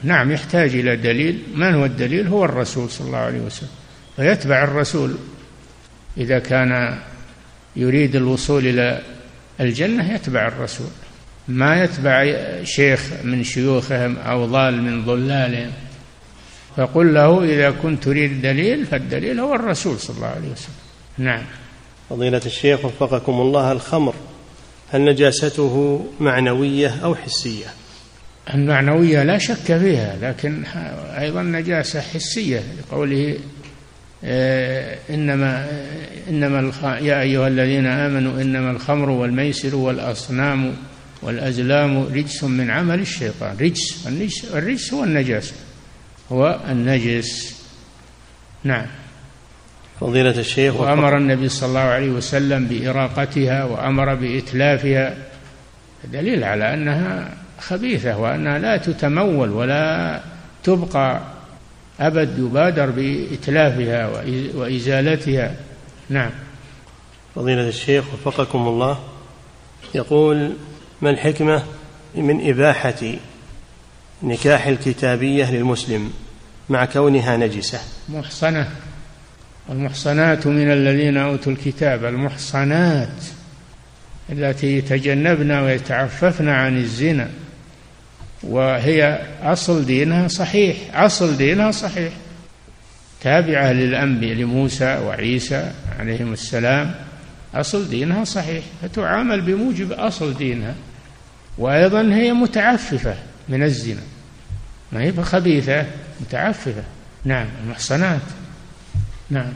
[0.03, 1.43] نعم يحتاج إلى دليل.
[1.55, 3.69] من هو الدليل؟ هو الرسول صلى الله عليه وسلم.
[4.15, 5.15] فيتبع الرسول
[6.17, 6.99] إذا كان
[7.75, 9.01] يريد الوصول إلى
[9.59, 10.87] الجنة يتبع الرسول.
[11.47, 15.71] ما يتبع شيخ من شيوخهم أو ضال من ضلالهم.
[16.77, 20.75] فقل له إذا كنت تريد دليل فالدليل هو الرسول صلى الله عليه وسلم.
[21.17, 21.43] نعم.
[22.09, 24.13] فضيلة الشيخ وفقكم الله الخمر
[24.91, 27.65] هل نجاسته معنوية أو حسية؟
[28.53, 30.63] المعنوية لا شك فيها لكن
[31.19, 33.37] أيضا نجاسة حسية لقوله
[34.23, 35.67] آه، إنما
[36.29, 40.75] إنما يا أيها الذين آمنوا إنما الخمر والميسر والأصنام
[41.21, 43.57] والأزلام رجس من عمل الشيطان.
[43.57, 45.53] رجس الرجس, الرجس هو النجاسة
[46.31, 47.55] هو النجس.
[48.63, 48.85] نعم.
[50.03, 55.17] فضيلة الشيخ وأمر النبي صلى الله عليه وسلم بإراقتها وأمر بإتلافها.
[56.03, 57.29] دليل على أنها
[57.59, 60.19] خبيثة وأنها لا تتمول ولا
[60.63, 61.21] تبقى
[61.99, 64.23] أبد يبادر بإتلافها
[64.55, 65.55] وإزالتها.
[66.09, 66.31] نعم.
[67.35, 68.99] فضيلة الشيخ وفقكم الله.
[69.95, 70.53] يقول
[71.01, 71.63] ما الحكمة
[72.15, 73.13] من إباحة
[74.23, 76.13] نكاح الكتابية للمسلم
[76.69, 77.79] مع كونها نجسة؟
[78.09, 78.69] محصنة.
[79.69, 83.23] المحصنات من الذين أوتوا الكتاب المحصنات
[84.29, 87.29] التي يتجنبن ويتعففن عن الزنا.
[88.43, 92.13] وهي أصل دينها صحيح أصل دينها صحيح.
[93.21, 96.95] تابعة للأنبياء لموسى وعيسى عليهم السلام.
[97.55, 100.75] أصل دينها صحيح فتعامل بموجب أصل دينها.
[101.57, 103.15] وأيضا هي متعففة
[103.49, 104.01] من الزنا.
[104.91, 105.85] ما هي خبيثة
[106.21, 106.83] متعففة.
[107.25, 108.21] نعم المحصنات.
[109.33, 109.53] نعم.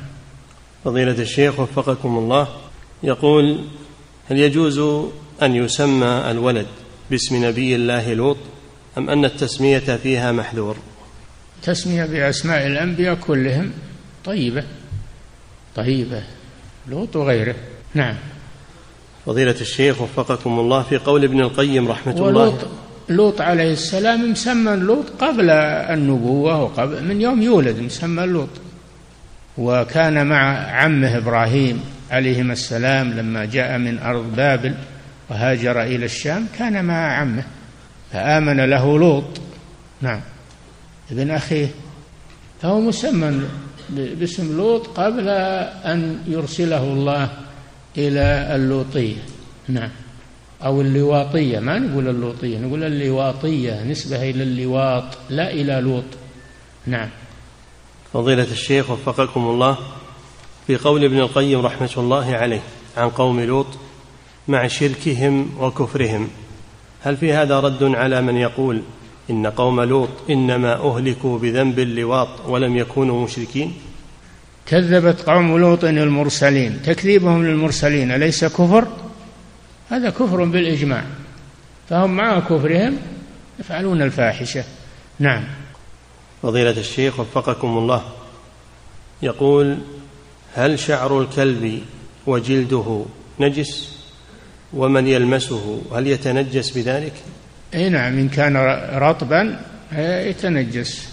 [0.85, 2.47] فضيلة الشيخ وفقكم الله
[3.03, 3.59] يقول
[4.29, 4.79] هل يجوز
[5.41, 6.67] أن يسمى الولد
[7.11, 8.37] باسم نبي الله لوط
[8.97, 10.77] أم أن التسمية فيها محذور؟
[11.63, 13.71] تسمية بأسماء الأنبياء كلهم
[14.25, 14.63] طيبة
[15.75, 16.23] طيبة
[16.87, 17.55] لوط وغيره.
[17.93, 18.15] نعم.
[19.25, 22.57] فضيلة الشيخ وفقكم الله في قول ابن القيم رحمة الله
[23.09, 28.49] لوط عليه السلام مسمى لوط قبل النبوة وقبل من يوم يولد مسمى لوط.
[29.57, 31.81] وكان مع عمه إبراهيم
[32.11, 34.75] عليهما السلام لما جاء من أرض بابل
[35.29, 37.43] وهاجر إلى الشام كان مع عمه
[38.11, 39.41] فآمن له لوط.
[40.01, 40.21] نعم.
[41.11, 41.67] ابن أخيه
[42.61, 43.41] فهو مسمى
[43.89, 45.29] باسم لوط قبل
[45.85, 47.29] أن يرسله الله
[47.97, 49.17] إلى اللوطية.
[49.67, 49.89] نعم.
[50.63, 56.03] أو اللواطية ما نقول اللوطية نقول اللواطية نسبة إلى اللواط لا إلى لوط.
[56.87, 57.09] نعم.
[58.13, 59.77] فضيلة الشيخ وفقكم الله
[60.67, 62.61] في قول ابن القيم رحمة الله عليه
[62.97, 63.67] عن قوم لوط
[64.47, 66.29] مع شركهم وكفرهم
[67.01, 68.81] هل في هذا رد على من يقول
[69.29, 73.73] إن قوم لوط إنما أهلكوا بذنب اللواط ولم يكونوا مشركين؟
[74.65, 78.87] كذبت قوم لوط المرسلين تكذيبهم للمرسلين أليس كفر؟
[79.89, 81.03] هذا كفر بالإجماع
[81.89, 82.97] فهم مع كفرهم
[83.59, 84.63] يفعلون الفاحشة.
[85.19, 85.43] نعم.
[86.43, 88.03] فضيلة الشيخ وفقكم الله.
[89.21, 89.77] يقول
[90.53, 91.81] هل شعر الكلب
[92.27, 93.05] وجلده
[93.39, 93.97] نجس؟
[94.73, 97.13] ومن يلمسه؟ هل يتنجس بذلك؟
[97.73, 98.57] إي نعم إن كان
[98.93, 99.59] رطبا
[99.97, 101.09] يتنجس.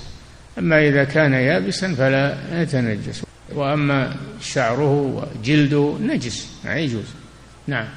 [0.59, 3.23] أما إذا كان يابسا فلا يتنجس.
[3.55, 7.07] وأما شعره وجلده نجس ما يجوز.
[7.67, 7.89] نعم.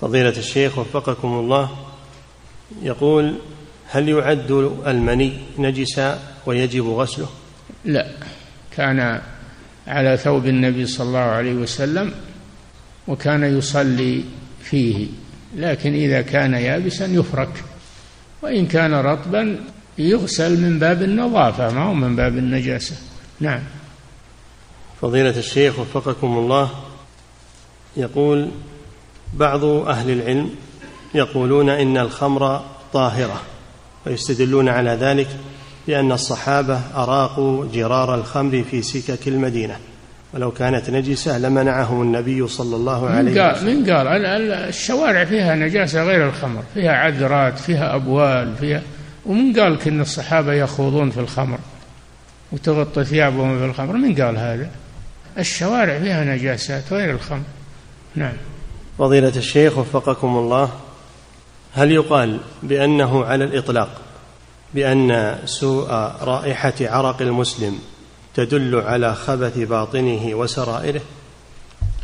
[0.00, 1.70] فضيلة الشيخ وفقكم الله.
[2.82, 3.34] يقول
[3.88, 4.50] هل يعد
[4.86, 7.28] المني نجسا ويجب غسله؟
[7.84, 8.06] لا.
[8.76, 9.20] كان
[9.86, 12.14] على ثوب النبي صلى الله عليه وسلم
[13.08, 14.24] وكان يصلي
[14.62, 15.06] فيه
[15.56, 17.64] لكن إذا كان يابسا يفرك.
[18.42, 19.60] وإن كان رطبا
[19.98, 22.96] يغسل من باب النظافة ما هو من باب النجاسة.
[23.40, 23.62] نعم.
[25.02, 26.70] فضيلة الشيخ وفقكم الله
[27.96, 28.50] يقول
[29.34, 30.50] بعض أهل العلم
[31.14, 33.42] يقولون إن الخمر طاهرة.
[34.06, 35.28] ويستدلون على ذلك
[35.86, 39.76] بأن الصحابة أراقوا جرار الخمر في سكك المدينة
[40.34, 43.76] ولو كانت نجسة لمنعهم النبي صلى الله عليه من قال وسلم.
[43.76, 44.08] من قال
[44.52, 48.82] الشوارع فيها نجاسة غير الخمر فيها عذرات فيها أبوال فيها
[49.26, 51.58] ومن قال إن الصحابة يخوضون في الخمر
[52.52, 54.70] وتغطي ثيابهم في الخمر من قال هذا؟
[55.38, 57.42] الشوارع فيها نجاسات غير الخمر.
[58.14, 58.32] نعم.
[58.98, 60.70] فضيلة الشيخ وفقكم الله.
[61.74, 64.00] هل يقال بأنه على الإطلاق
[64.74, 65.88] بأن سوء
[66.20, 67.78] رائحة عرق المسلم
[68.34, 71.00] تدل على خبث باطنه وسرائره؟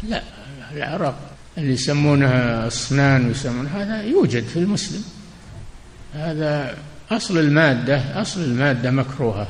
[0.02, 0.22] لا
[0.72, 1.14] العرق
[1.58, 5.04] اللي يسمونها أصنان ويسمون هذا يوجد في المسلم.
[6.14, 6.76] هذا
[7.10, 9.48] أصل المادة أصل المادة مكروهة.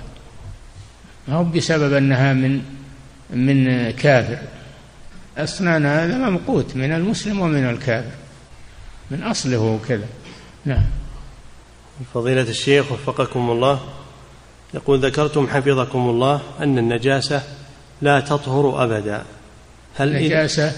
[1.29, 2.63] ما هو بسبب أنها من
[3.31, 4.39] من كافر.
[5.39, 8.11] أسنان هذا ممقوت من المسلم ومن الكافر.
[9.11, 10.07] من أصله كذا.
[10.65, 10.85] نعم.
[12.15, 13.81] فضيلة الشيخ وفقكم الله
[14.75, 17.43] يقول ذكرتم حفظكم الله أن النجاسة
[18.03, 19.25] لا تطهر أبدا.
[19.97, 20.73] هل نجاسة؟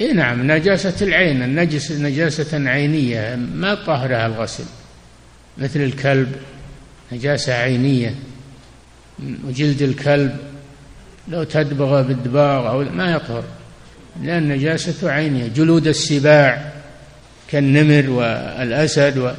[0.00, 4.64] إيه نعم نجاسة العين النجس نجاسة عينية ما طهرها الغسل.
[5.58, 6.36] مثل الكلب
[7.12, 8.14] نجاسة عينية.
[9.46, 10.36] وجلد الكلب
[11.28, 13.44] لو تدبغ بالدباغ أو ما يطهر.
[14.22, 15.48] لأن نجاسة عينية.
[15.48, 16.79] جلود السباع
[17.52, 19.36] كالنمر والأسد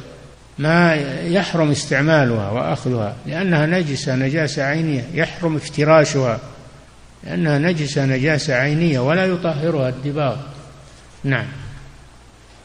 [0.58, 0.94] ما
[1.24, 6.40] يحرم استعمالها وأخذها لأنها نجسة نجاسة عينية يحرم افتراشها
[7.24, 10.36] لأنها نجسة نجاسة عينية ولا يطهرها الدباغ
[11.24, 11.46] نعم.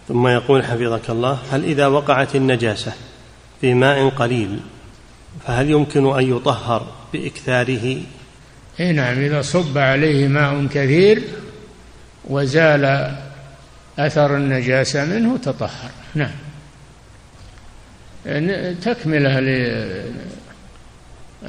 [0.08, 2.92] ثم يقول حفظك الله هل إذا وقعت النجاسة
[3.62, 4.60] في ماء قليل
[5.48, 7.98] فهل يمكن أن يطهر بإكثاره؟
[8.80, 11.22] اي نعم إذا صب عليه ماء كثير
[12.26, 13.16] وزال
[14.00, 15.92] أثر النجاسة منه تطهر.
[16.16, 16.32] نعم.
[18.82, 19.40] تكملة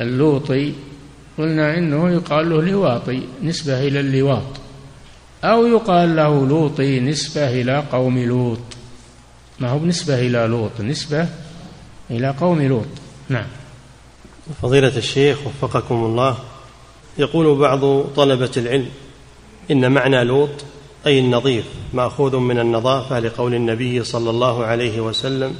[0.00, 0.72] للوطي
[1.38, 4.60] قلنا إنه يقال له لواطي نسبة إلى اللواط.
[5.44, 8.58] أو يقال له لوطي نسبة إلى قوم لوط.
[9.60, 11.28] ما هو بنسبة إلى لوط نسبة
[12.10, 12.86] إلى قوم لوط.
[13.28, 13.46] نعم.
[14.62, 16.38] فضيلة الشيخ وفقكم الله
[17.18, 18.88] يقول بعض طلبة العلم
[19.70, 20.64] إن معنى لوط
[21.06, 25.54] أي النظيف مأخوذ من النظافة لقول النبي صلى الله عليه وسلم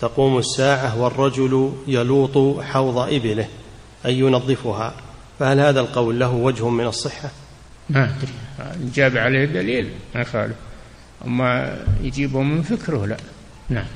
[0.00, 3.48] تقوم الساعة والرجل يلوط حوض إبله
[4.06, 4.94] أي ينظفها.
[5.38, 7.30] فهل هذا القول له وجه من الصحة؟
[7.90, 8.32] ما أدري.
[8.94, 10.56] جاب عليه دليل ما يخالف
[11.26, 13.16] أما يجيبه من فكره لا.
[13.68, 13.86] نعم.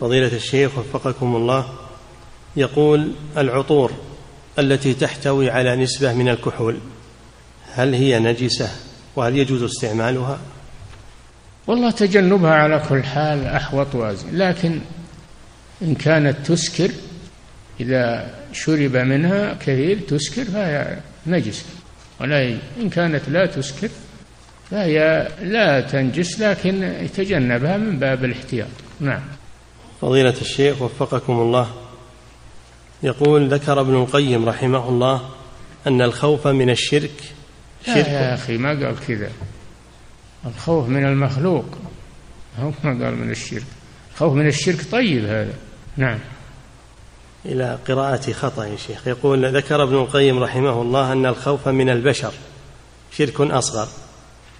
[0.00, 1.68] فضيلة الشيخ وفقكم الله
[2.56, 3.92] يقول العطور
[4.58, 6.78] التي تحتوي على نسبة من الكحول
[7.72, 8.70] هل هي نجسة؟
[9.16, 10.38] وهل يجوز استعمالها؟
[11.66, 14.80] والله تجنبها على كل حال أحوط وازن لكن
[15.82, 16.90] إن كانت تسكر
[17.80, 21.64] إذا شرب منها كثير تسكر فهي نجسة
[22.20, 23.88] ولا إن كانت لا تسكر
[24.70, 28.68] فهي لا تنجس لكن يتجنبها من باب الاحتياط.
[29.00, 29.20] نعم.
[30.00, 31.70] فضيلة الشيخ وفقكم الله.
[33.02, 35.20] يقول ذكر ابن القيم رحمه الله
[35.86, 37.35] أن الخوف من الشرك
[37.86, 39.30] شرك يا أخي ما قال كذا.
[40.46, 41.64] الخوف من المخلوق.
[42.58, 43.66] هو ما قال من الشرك.
[44.12, 45.54] الخوف من الشرك طيب هذا.
[45.96, 46.18] نعم.
[47.46, 49.08] إلى قراءة خطأ يا شيخ.
[49.08, 52.32] يقول ذكر ابن القيم رحمه الله أن الخوف من البشر
[53.12, 53.88] شرك أصغر.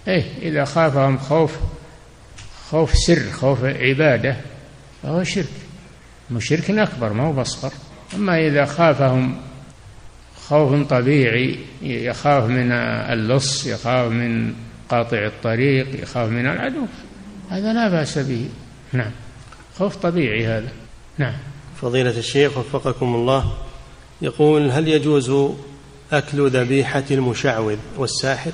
[0.07, 1.57] إيه إذا خافهم خوف
[2.69, 4.37] خوف سر خوف عبادة
[5.03, 5.47] فهو شرك.
[6.29, 7.71] مو شرك أكبر ما هو بأصغر
[8.15, 9.41] أما إذا خافهم
[10.49, 14.53] خوف طبيعي يخاف من اللص يخاف من
[14.89, 16.85] قاطع الطريق يخاف من العدو.
[17.49, 18.49] هذا لا بأس به.
[18.93, 19.11] نعم.
[19.77, 20.69] خوف طبيعي هذا.
[21.17, 21.33] نعم.
[21.81, 23.53] فضيلة الشيخ وفقكم الله
[24.21, 25.53] يقول هل يجوز
[26.11, 28.51] أكل ذبيحة المشعوذ والساحر؟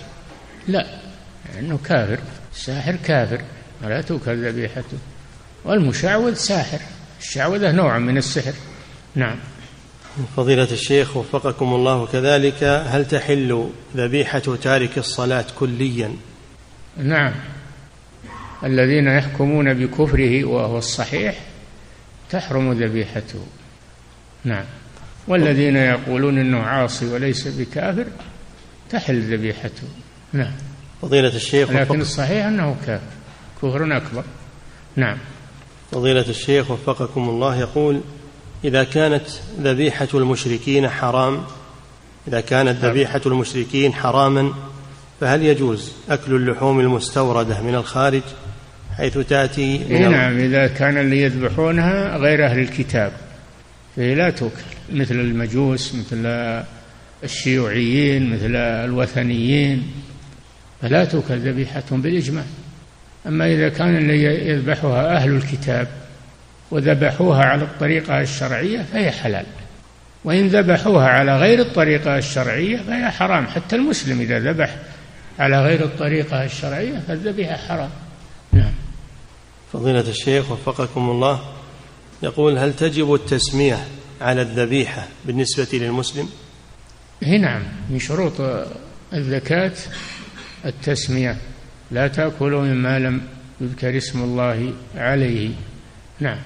[0.68, 0.86] لا
[1.56, 2.20] لأنه كافر.
[2.54, 3.42] الساحر كافر
[3.84, 4.98] ولا توكل ذبيحته.
[5.66, 6.80] والمشعوذ ساحر.
[7.22, 8.54] الشعوذة نوع من السحر.
[9.16, 9.36] نعم.
[10.38, 16.16] فضيلة الشيخ وفقكم الله كذلك هل تحل ذبيحة تارك الصلاة كليا؟
[16.98, 17.34] نعم.
[18.64, 21.40] الذين يحكمون بكفره وهو الصحيح
[22.30, 23.46] تحرم ذبيحته.
[24.44, 24.66] نعم.
[25.28, 28.06] والذين يقولون إنه عاصي وليس بكافر
[28.90, 29.88] تحل ذبيحته.
[30.34, 30.54] نعم.
[31.02, 33.14] فضيلة الشيخ لكن الصحيح أنه كافر
[33.62, 34.24] كفر أكبر.
[34.96, 35.18] نعم.
[35.92, 38.02] فضيلة الشيخ وفقكم الله يقول
[38.64, 39.26] إذا كانت
[39.62, 41.44] ذبيحة المشركين حرام
[42.28, 44.54] إذا كانت ذبيحة المشركين حراما
[45.22, 48.22] فهل يجوز أكل اللحوم المستوردة من الخارج
[48.98, 53.12] حيث تأتي من إيه نعم إذا كان اللي يذبحونها غير أهل الكتاب.
[53.96, 54.62] فهي لا تؤكل
[54.94, 56.26] مثل المجوس مثل
[57.24, 59.92] الشيوعيين مثل الوثنيين
[60.82, 62.44] فلا تؤكل ذبيحتهم بالإجماع.
[63.28, 65.88] أما إذا كان اللي يذبحها أهل الكتاب
[66.74, 69.46] وذبحوها على الطريقة الشرعية فهي حلال.
[70.24, 73.48] وإن ذبحوها على غير الطريقة الشرعية فهي حرام.
[73.48, 74.76] حتى المسلم إذا ذبح
[75.40, 77.90] على غير الطريقة الشرعية فالذبيحة حرام.
[78.52, 78.74] نعم.
[79.74, 81.42] فضيلة الشيخ وفقكم الله
[82.24, 83.78] يقول هل تجب التسمية
[84.22, 86.30] على الذبيحة بالنسبة للمسلم؟
[87.24, 87.64] هي نعم.
[87.90, 88.34] من شروط
[89.14, 89.72] الزكاة
[90.66, 91.38] التسمية.
[91.92, 93.22] لا تأكلوا مما لم
[93.62, 95.50] يذكر اسم الله عليه.
[96.20, 96.38] نعم.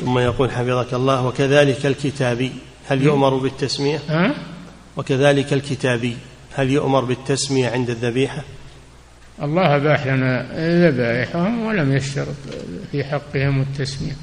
[0.00, 2.52] ثم يقول حفظك الله وكذلك الكتابي
[2.88, 4.34] هل يؤمر بالتسمية؟ ها؟
[4.96, 6.16] وكذلك الكتابي
[6.54, 8.42] هل يؤمر بالتسمية عند الذبيحة؟
[9.42, 10.48] الله أباح لنا
[10.88, 12.34] ذبائحهم ولم يشترط
[12.92, 14.16] في حقهم التسمية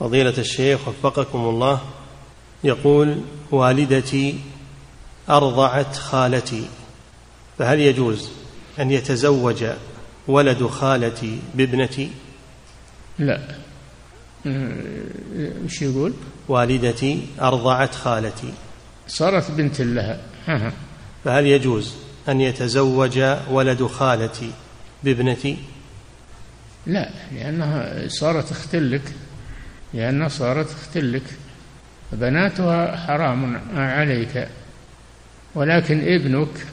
[0.00, 1.80] فضيلة الشيخ وفقكم الله
[2.64, 4.38] يقول والدتي
[5.30, 6.64] أرضعت خالتي
[7.58, 8.30] فهل يجوز
[8.80, 9.64] أن يتزوج
[10.28, 12.10] ولد خالتي بابنتي
[13.18, 13.57] لا
[14.46, 16.14] وش يقول؟
[16.48, 18.52] والدتي أرضعت خالتي.
[19.08, 20.20] صارت بنت لها.
[21.24, 21.94] فهل يجوز
[22.28, 23.20] أن يتزوج
[23.50, 24.50] ولد خالتي
[25.04, 25.56] بابنتي؟
[26.86, 29.02] لا لأنها صارت اختلك
[29.94, 31.22] لأنها صارت اختلك
[32.12, 34.48] بناتها حرام عليك.
[35.54, 36.66] ولكن ابنك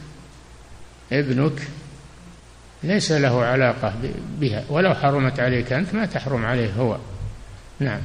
[1.11, 1.67] ابنك
[2.83, 3.93] ليس له علاقة
[4.39, 4.63] بها.
[4.69, 6.97] ولو حرمت عليك أنت ما تحرم عليه هو.
[7.79, 8.01] نعم.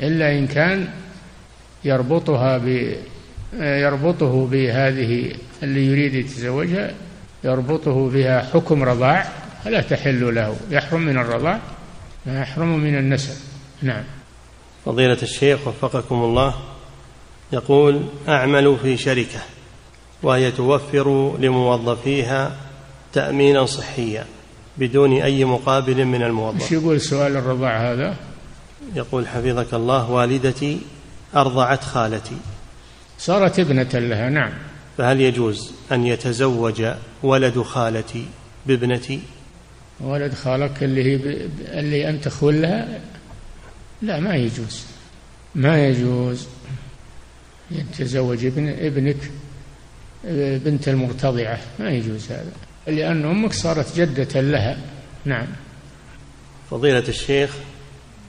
[0.00, 0.88] إلا إن كان
[1.84, 2.96] يربطها ب
[3.58, 5.32] يربطه بهذه
[5.62, 6.94] اللي يريد يتزوجها
[7.44, 9.28] يربطه بها حكم رضاع
[9.64, 10.56] فلا تحل له.
[10.70, 11.60] يحرم من الرضاع
[12.26, 13.34] ما يحرم من النسب.
[13.82, 14.04] نعم.
[14.84, 16.54] فضيلة الشيخ وفقكم الله
[17.52, 19.40] يقول أعمل في شركة
[20.22, 22.56] وهي توفر لموظفيها
[23.12, 24.24] تأمينا صحيا
[24.78, 26.62] بدون أي مقابل من الموظف.
[26.62, 28.16] إيش يقول سؤال الرضاع هذا؟
[28.94, 30.78] يقول حفظك الله والدتي
[31.36, 32.36] أرضعت خالتي.
[33.18, 34.52] صارت ابنة لها نعم.
[34.98, 36.86] فهل يجوز أن يتزوج
[37.22, 38.26] ولد خالتي
[38.66, 39.20] بابنتي؟
[40.00, 41.50] ولد خالك اللي هي ب...
[41.60, 43.00] اللي أنت خول لها؟
[44.02, 44.84] لا ما يجوز.
[45.54, 46.46] ما يجوز
[47.70, 49.30] يتزوج ابن ابنك
[50.64, 51.60] بنت المرتضعة.
[51.78, 52.52] ما يجوز هذا
[52.86, 54.78] لأن أمك صارت جدة لها.
[55.24, 55.46] نعم.
[56.70, 57.50] فضيلة الشيخ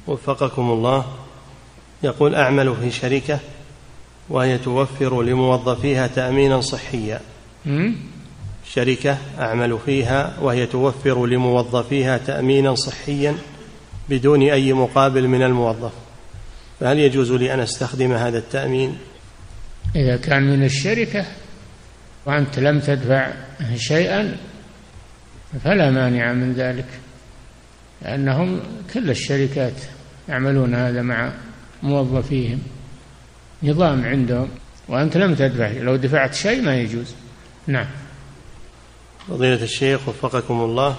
[0.08, 1.06] وفقكم الله.
[2.03, 3.39] يقول أعمل في شركة
[4.30, 7.20] وهي توفر لموظفيها تأمينا صحيا.
[8.74, 13.36] شركة أعمل فيها وهي توفر لموظفيها تأمينا صحيا
[14.10, 15.91] بدون أي مقابل من الموظف.
[16.80, 18.97] فهل يجوز لي أن أستخدم هذا التأمين؟
[19.95, 21.26] إذا كان من الشركة
[22.26, 23.34] وأنت لم تدفع
[23.76, 24.38] شيئا
[25.64, 26.86] فلا مانع من ذلك
[28.01, 28.60] لأنهم
[28.93, 29.74] كل الشركات
[30.30, 31.32] يعملون هذا مع
[31.84, 32.60] موظفيهم.
[33.64, 34.50] نظام عندهم.
[34.88, 37.16] وأنت لم تدفع لو دفعت شيء ما يجوز.
[37.68, 37.88] نعم.
[39.30, 40.96] فضيلة الشيخ وفقكم الله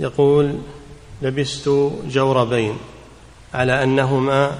[0.00, 0.58] يقول
[1.22, 1.68] لبست
[2.06, 2.76] جوربين
[3.54, 4.58] على أنهما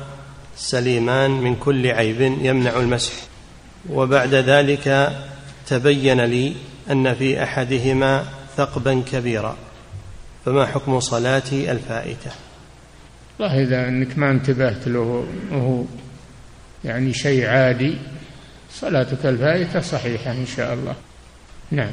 [0.57, 3.13] سليمان من كل عيب يمنع المسح.
[3.91, 5.17] وبعد ذلك
[5.67, 6.55] تبين لي
[6.91, 8.25] أن في أحدهما
[8.57, 9.57] ثقبا كبيرا.
[10.45, 12.44] فما حكم صلاتي الفائتة؟
[13.39, 15.83] والله إذا أنك ما انتبهت له وهو
[16.85, 17.97] يعني شيء عادي
[18.73, 20.95] صلاتك الفائتة صحيحة إن شاء الله.
[21.71, 21.91] نعم.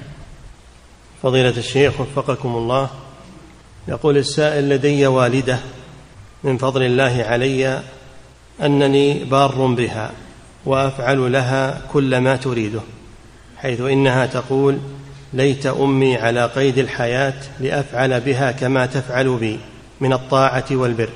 [1.24, 2.90] فضيلة الشيخ وفقكم الله
[3.88, 5.60] يقول السائل لدي والدة
[6.44, 7.82] من فضل الله علي
[8.62, 10.12] أنني بار بها
[10.66, 12.82] وأفعل لها كل ما تريده
[13.58, 14.78] حيث إنها تقول
[15.34, 19.60] ليت أمي على قيد الحياة لأفعل بها كما تفعل بي
[20.02, 21.10] من الطاعة والبر.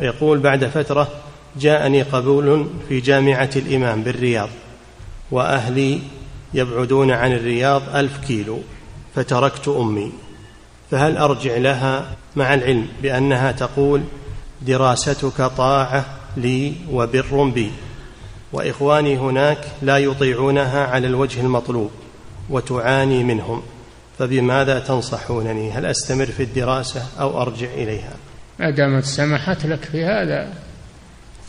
[0.00, 1.08] يقول بعد فترة
[1.56, 4.48] جاءني قبول في جامعة الإمام بالرياض
[5.30, 6.00] وأهلي
[6.54, 8.58] يبعدون عن الرياض ألف كيلو
[9.14, 10.12] فتركت أمي.
[10.90, 14.02] فهل أرجع لها مع العلم بأنها تقول
[14.62, 16.04] دراستك طاعة
[16.36, 17.70] لي وبر بي
[18.52, 21.90] وإخواني هناك لا يطيعونها على الوجه المطلوب
[22.50, 23.62] وتعاني منهم
[24.18, 28.12] فبماذا تنصحونني؟ هل أستمر في الدراسة أو أرجع إليها؟
[28.58, 30.54] ما دامت سمحت لك في هذا.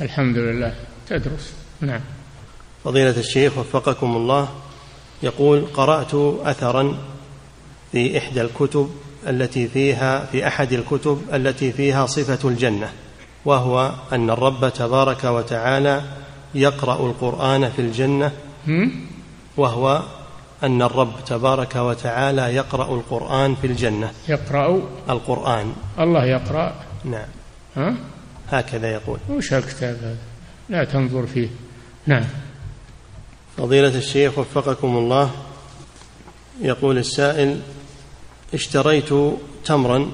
[0.02, 0.74] الحمد لله.
[1.10, 1.54] تدرس.
[1.82, 2.02] نعم.
[2.84, 4.50] فضيلة الشيخ وفقكم الله
[5.24, 6.98] يقول قرأت أثرا
[7.92, 8.90] في إحدى الكتب
[9.28, 12.90] التي فيها في أحد الكتب التي فيها صفة الجنة
[13.46, 16.02] وهو أن الرب تبارك وتعالى
[16.56, 18.32] يقرأ القرآن في الجنة
[19.58, 20.02] وهو
[20.64, 24.12] أن الرب تبارك وتعالى يقرأ القرآن في الجنة.
[24.30, 25.74] يقرأ؟ القرآن.
[26.00, 26.74] الله يقرأ.
[27.06, 27.28] نعم.
[27.76, 27.96] ها؟
[28.50, 29.20] هكذا يقول.
[29.30, 30.16] وش الكتاب هذا؟
[30.70, 31.48] لا تنظر فيه.
[32.08, 32.26] نعم.
[33.58, 35.32] فضيلة الشيخ وفقكم الله
[36.62, 37.60] يقول السائل
[38.54, 39.10] اشتريت
[39.66, 40.12] تمرا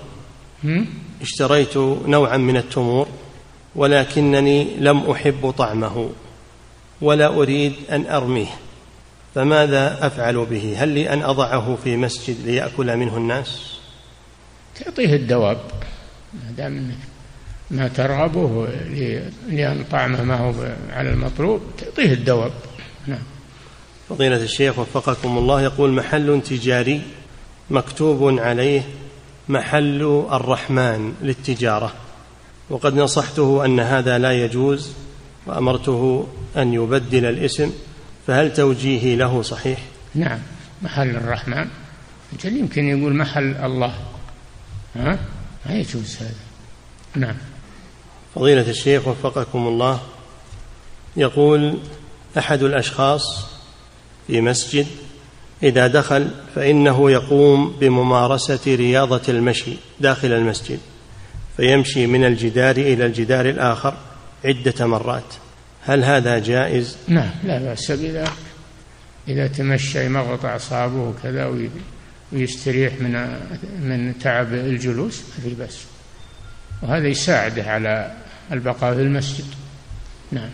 [1.21, 1.77] اشتريت
[2.07, 3.07] نوعا من التمور
[3.75, 6.09] ولكنني لم أحب طعمه
[7.01, 8.49] ولا أريد أن أرميه.
[9.35, 13.79] فماذا أفعل به؟ هل لي أن أضعه في مسجد ليأكل منه الناس؟
[14.75, 15.57] تعطيه الدواب.
[16.33, 16.91] ما دام
[17.71, 18.67] ما ترغبه
[19.49, 22.51] لأن طعمه ما هو على المطلوب تعطيه الدواب
[23.07, 23.23] نعم.
[24.09, 27.01] فضيلة الشيخ وفقكم الله يقول محل تجاري
[27.69, 28.81] مكتوب عليه
[29.49, 31.93] محل الرحمن للتجارة.
[32.69, 34.91] وقد نصحته أن هذا لا يجوز
[35.45, 36.27] وأمرته
[36.57, 37.71] أن يبدل الاسم
[38.27, 39.79] فهل توجيهي له صحيح؟
[40.15, 40.39] نعم.
[40.81, 41.67] محل الرحمن.
[42.45, 43.93] يمكن يقول محل الله.
[44.95, 45.19] ها؟
[45.65, 46.33] ما يجوز هذا.
[47.15, 47.35] نعم.
[48.35, 49.99] فضيلة الشيخ وفقكم الله
[51.17, 51.77] يقول
[52.37, 53.45] أحد الأشخاص
[54.27, 54.87] في مسجد
[55.63, 60.79] إذا دخل فإنه يقوم بممارسة رياضة المشي داخل المسجد
[61.57, 63.97] فيمشي من الجدار إلى الجدار الآخر
[64.45, 65.33] عدة مرات.
[65.83, 68.31] هل هذا جائز؟ نعم لا بأس بذلك.
[69.27, 71.45] إذا تمشى يمغط أعصابه وكذا
[72.33, 73.11] ويستريح من
[73.81, 75.85] من تعب الجلوس ما في بأس.
[76.81, 78.11] وهذا يساعده على
[78.51, 79.45] البقاء في المسجد.
[80.31, 80.49] نعم.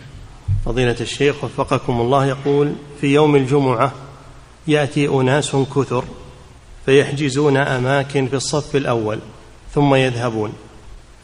[0.64, 3.92] فضيلة الشيخ وفقكم الله يقول في يوم الجمعة
[4.66, 6.04] يأتي أناس كثر
[6.86, 9.18] فيحجزون أماكن في الصف الأول
[9.74, 10.52] ثم يذهبون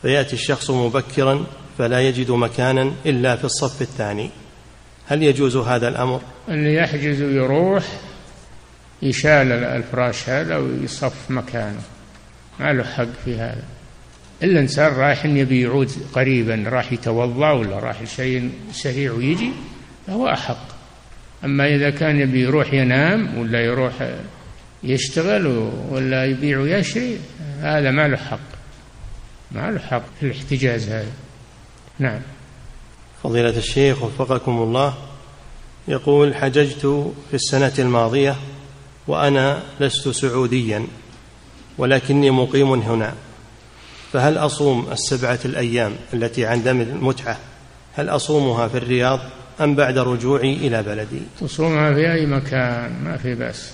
[0.03, 1.45] فيأتي الشخص مبكرا
[1.79, 4.31] فلا يجد مكانا إلا في الصف الثاني.
[5.07, 7.85] هل يجوز هذا الأمر؟ اللي يحجز ويروح
[9.05, 11.81] يشال الفراش هذا ويصف مكانه.
[12.61, 13.65] ما له حق في هذا.
[14.43, 19.51] إلا إنسان رايح يبي يعود قريبا راح يتوضأ ولا راح شيء سريع ويجي
[20.07, 20.67] فهو أحق.
[21.45, 23.93] أما إذا كان يبي يروح ينام ولا يروح
[24.83, 25.47] يشتغل
[25.91, 27.19] ولا يبيع ويشري
[27.61, 28.39] هذا ما له حق.
[29.53, 31.13] ما له حق في الاحتجاز هذا.
[31.99, 32.21] نعم.
[33.23, 34.95] فضيلة الشيخ وفقكم الله
[35.89, 38.37] يقول حججت في السنة الماضية
[39.09, 40.87] وأنا لست سعوديا
[41.79, 43.15] ولكني مقيم هنا.
[44.13, 47.39] فهل أصوم السبعة الأيام التي عند المتعة؟
[47.95, 49.21] هل أصومها في الرياض
[49.61, 53.73] أم بعد رجوعي إلى بلدي؟ تصومها في أي مكان ما في بأس.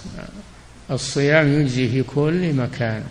[0.90, 3.04] الصيام يجزي في كل مكان.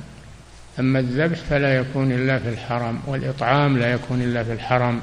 [0.80, 5.02] أما الذبح فلا يكون إلا في الحرم والإطعام لا يكون إلا في الحرم.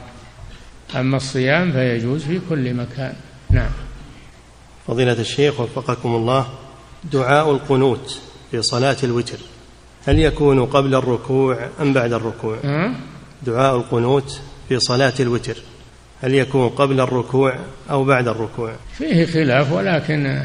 [0.96, 3.14] أما الصيام فيجوز في كل مكان.
[3.50, 3.70] نعم.
[4.86, 6.46] فضيلة الشيخ وفقكم الله
[7.12, 8.18] دعاء القنوت
[8.50, 9.38] في صلاة الوتر.
[10.06, 12.58] هل يكون قبل الركوع أم بعد الركوع؟
[13.42, 15.56] دعاء القنوت في صلاة الوتر.
[16.22, 17.56] هل يكون قبل الركوع
[17.90, 20.42] أو بعد الركوع؟ فيه خلاف ولكن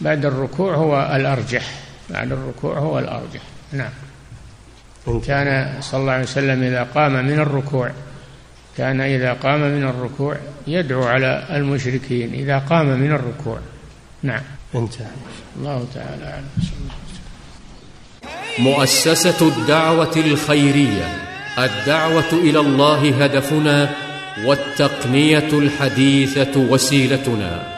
[0.00, 1.80] بعد الركوع هو الأرجح.
[2.10, 3.42] بعد الركوع هو الأرجح.
[3.72, 3.90] نعم.
[5.26, 7.90] كان صلى الله عليه وسلم إذا قام من الركوع
[8.76, 10.36] كان إذا قام من الركوع
[10.66, 13.58] يدعو على المشركين إذا قام من الركوع.
[14.22, 14.42] نعم.
[14.74, 15.06] انتهى
[15.56, 16.48] الله تعالى أعلم.
[18.58, 21.18] مؤسسة الدعوة الخيرية.
[21.58, 23.90] الدعوة إلى الله هدفنا
[24.44, 27.73] والتقنية الحديثة وسيلتنا.